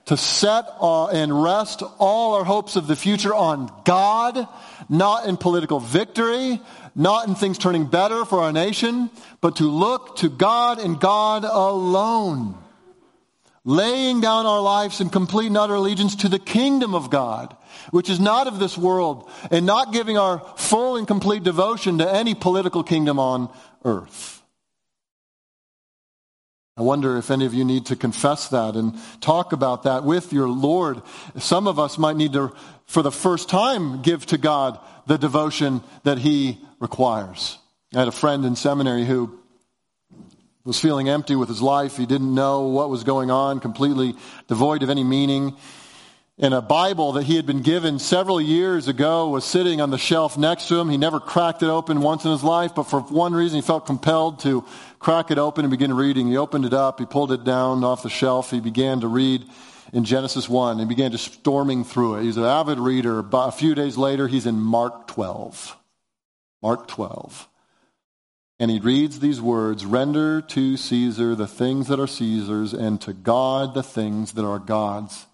[0.05, 4.47] to set and rest all our hopes of the future on God,
[4.87, 6.61] not in political victory,
[6.95, 9.09] not in things turning better for our nation,
[9.41, 12.55] but to look to God and God alone.
[13.63, 17.57] Laying down our lives in complete and utter allegiance to the kingdom of God,
[17.91, 22.09] which is not of this world, and not giving our full and complete devotion to
[22.09, 23.49] any political kingdom on
[23.83, 24.43] earth.
[26.77, 30.33] I wonder if any of you need to confess that and talk about that with
[30.33, 31.01] your Lord.
[31.37, 32.53] Some of us might need to,
[32.85, 34.77] for the first time, give to God
[35.07, 37.57] the devotion that He requires.
[37.93, 39.39] I had a friend in seminary who
[40.65, 41.95] was feeling empty with his life.
[41.95, 44.15] He didn't know what was going on, completely
[44.47, 45.55] devoid of any meaning.
[46.37, 49.97] And a Bible that he had been given several years ago was sitting on the
[49.97, 50.89] shelf next to him.
[50.89, 53.85] He never cracked it open once in his life, but for one reason he felt
[53.85, 54.65] compelled to
[54.99, 56.27] crack it open and begin reading.
[56.27, 59.45] He opened it up, he pulled it down off the shelf, he began to read
[59.93, 62.23] in Genesis 1 and began just storming through it.
[62.23, 63.21] He's an avid reader.
[63.21, 65.77] But a few days later, he's in Mark 12.
[66.61, 67.47] Mark 12.
[68.59, 73.13] And he reads these words Render to Caesar the things that are Caesar's, and to
[73.13, 75.27] God the things that are God's.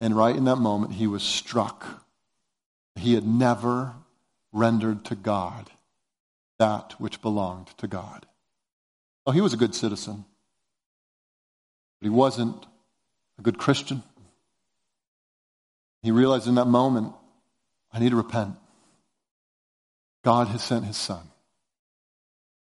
[0.00, 2.04] And right in that moment, he was struck.
[2.96, 3.94] He had never
[4.52, 5.70] rendered to God
[6.58, 8.26] that which belonged to God.
[9.26, 10.24] Oh, he was a good citizen,
[12.00, 12.66] but he wasn't
[13.38, 14.02] a good Christian.
[16.02, 17.12] He realized in that moment,
[17.92, 18.54] I need to repent.
[20.24, 21.22] God has sent his son.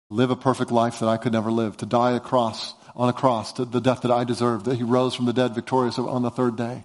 [0.08, 3.12] Live a perfect life that I could never live, to die a cross, on a
[3.12, 6.22] cross, to the death that I deserved, that he rose from the dead victorious on
[6.22, 6.84] the third day.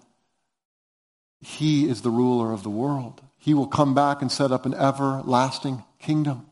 [1.46, 3.22] He is the ruler of the world.
[3.38, 6.48] He will come back and set up an everlasting kingdom.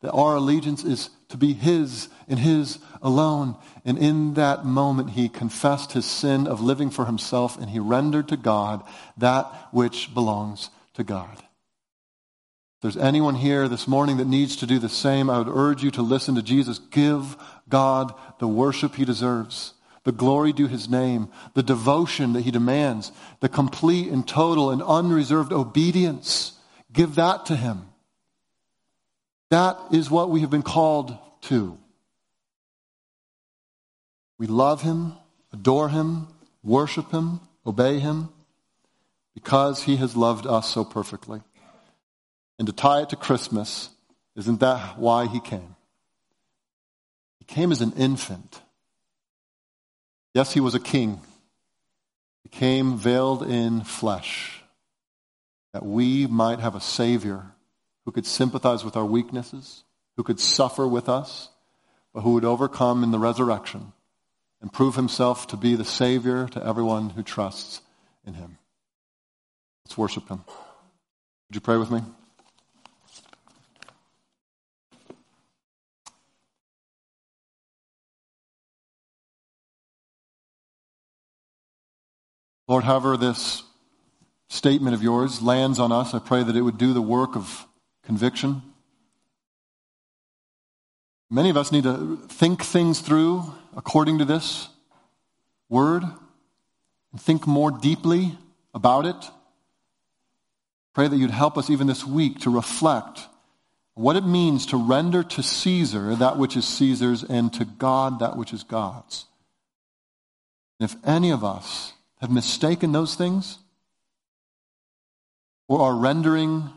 [0.00, 3.56] That our allegiance is to be His and His alone.
[3.84, 8.28] And in that moment, he confessed his sin of living for himself and he rendered
[8.28, 8.82] to God
[9.18, 11.36] that which belongs to God.
[11.36, 15.82] If there's anyone here this morning that needs to do the same, I would urge
[15.82, 16.78] you to listen to Jesus.
[16.78, 17.36] Give
[17.68, 19.74] God the worship he deserves
[20.08, 24.82] the glory due his name, the devotion that he demands, the complete and total and
[24.82, 26.54] unreserved obedience.
[26.90, 27.82] Give that to him.
[29.50, 31.76] That is what we have been called to.
[34.38, 35.12] We love him,
[35.52, 36.28] adore him,
[36.62, 38.30] worship him, obey him,
[39.34, 41.42] because he has loved us so perfectly.
[42.58, 43.90] And to tie it to Christmas,
[44.36, 45.76] isn't that why he came?
[47.40, 48.62] He came as an infant
[50.34, 51.20] Yes, he was a king.
[52.42, 54.62] He came veiled in flesh,
[55.72, 57.46] that we might have a Savior
[58.04, 59.84] who could sympathize with our weaknesses,
[60.16, 61.48] who could suffer with us,
[62.14, 63.92] but who would overcome in the resurrection
[64.60, 67.80] and prove himself to be the Savior to everyone who trusts
[68.26, 68.58] in him.
[69.84, 70.44] Let's worship him.
[71.48, 72.02] Would you pray with me?
[82.68, 83.62] Lord, however this
[84.48, 87.66] statement of yours lands on us, I pray that it would do the work of
[88.04, 88.62] conviction.
[91.30, 94.68] Many of us need to think things through according to this
[95.70, 96.02] word
[97.12, 98.36] and think more deeply
[98.74, 99.16] about it.
[100.94, 103.20] Pray that you'd help us even this week to reflect
[103.94, 108.36] what it means to render to Caesar that which is Caesar's and to God that
[108.36, 109.26] which is God's.
[110.78, 113.58] And if any of us have mistaken those things,
[115.68, 116.70] or are rendering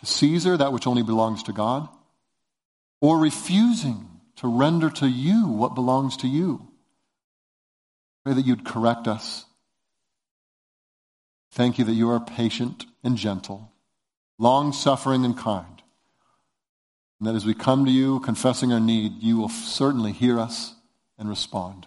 [0.00, 1.88] to Caesar that which only belongs to God,
[3.00, 6.68] or refusing to render to you what belongs to you,
[8.24, 9.44] pray that you'd correct us.
[11.52, 13.72] Thank you that you are patient and gentle,
[14.38, 15.82] long suffering and kind.
[17.18, 20.74] And that as we come to you confessing our need, you will certainly hear us
[21.18, 21.86] and respond.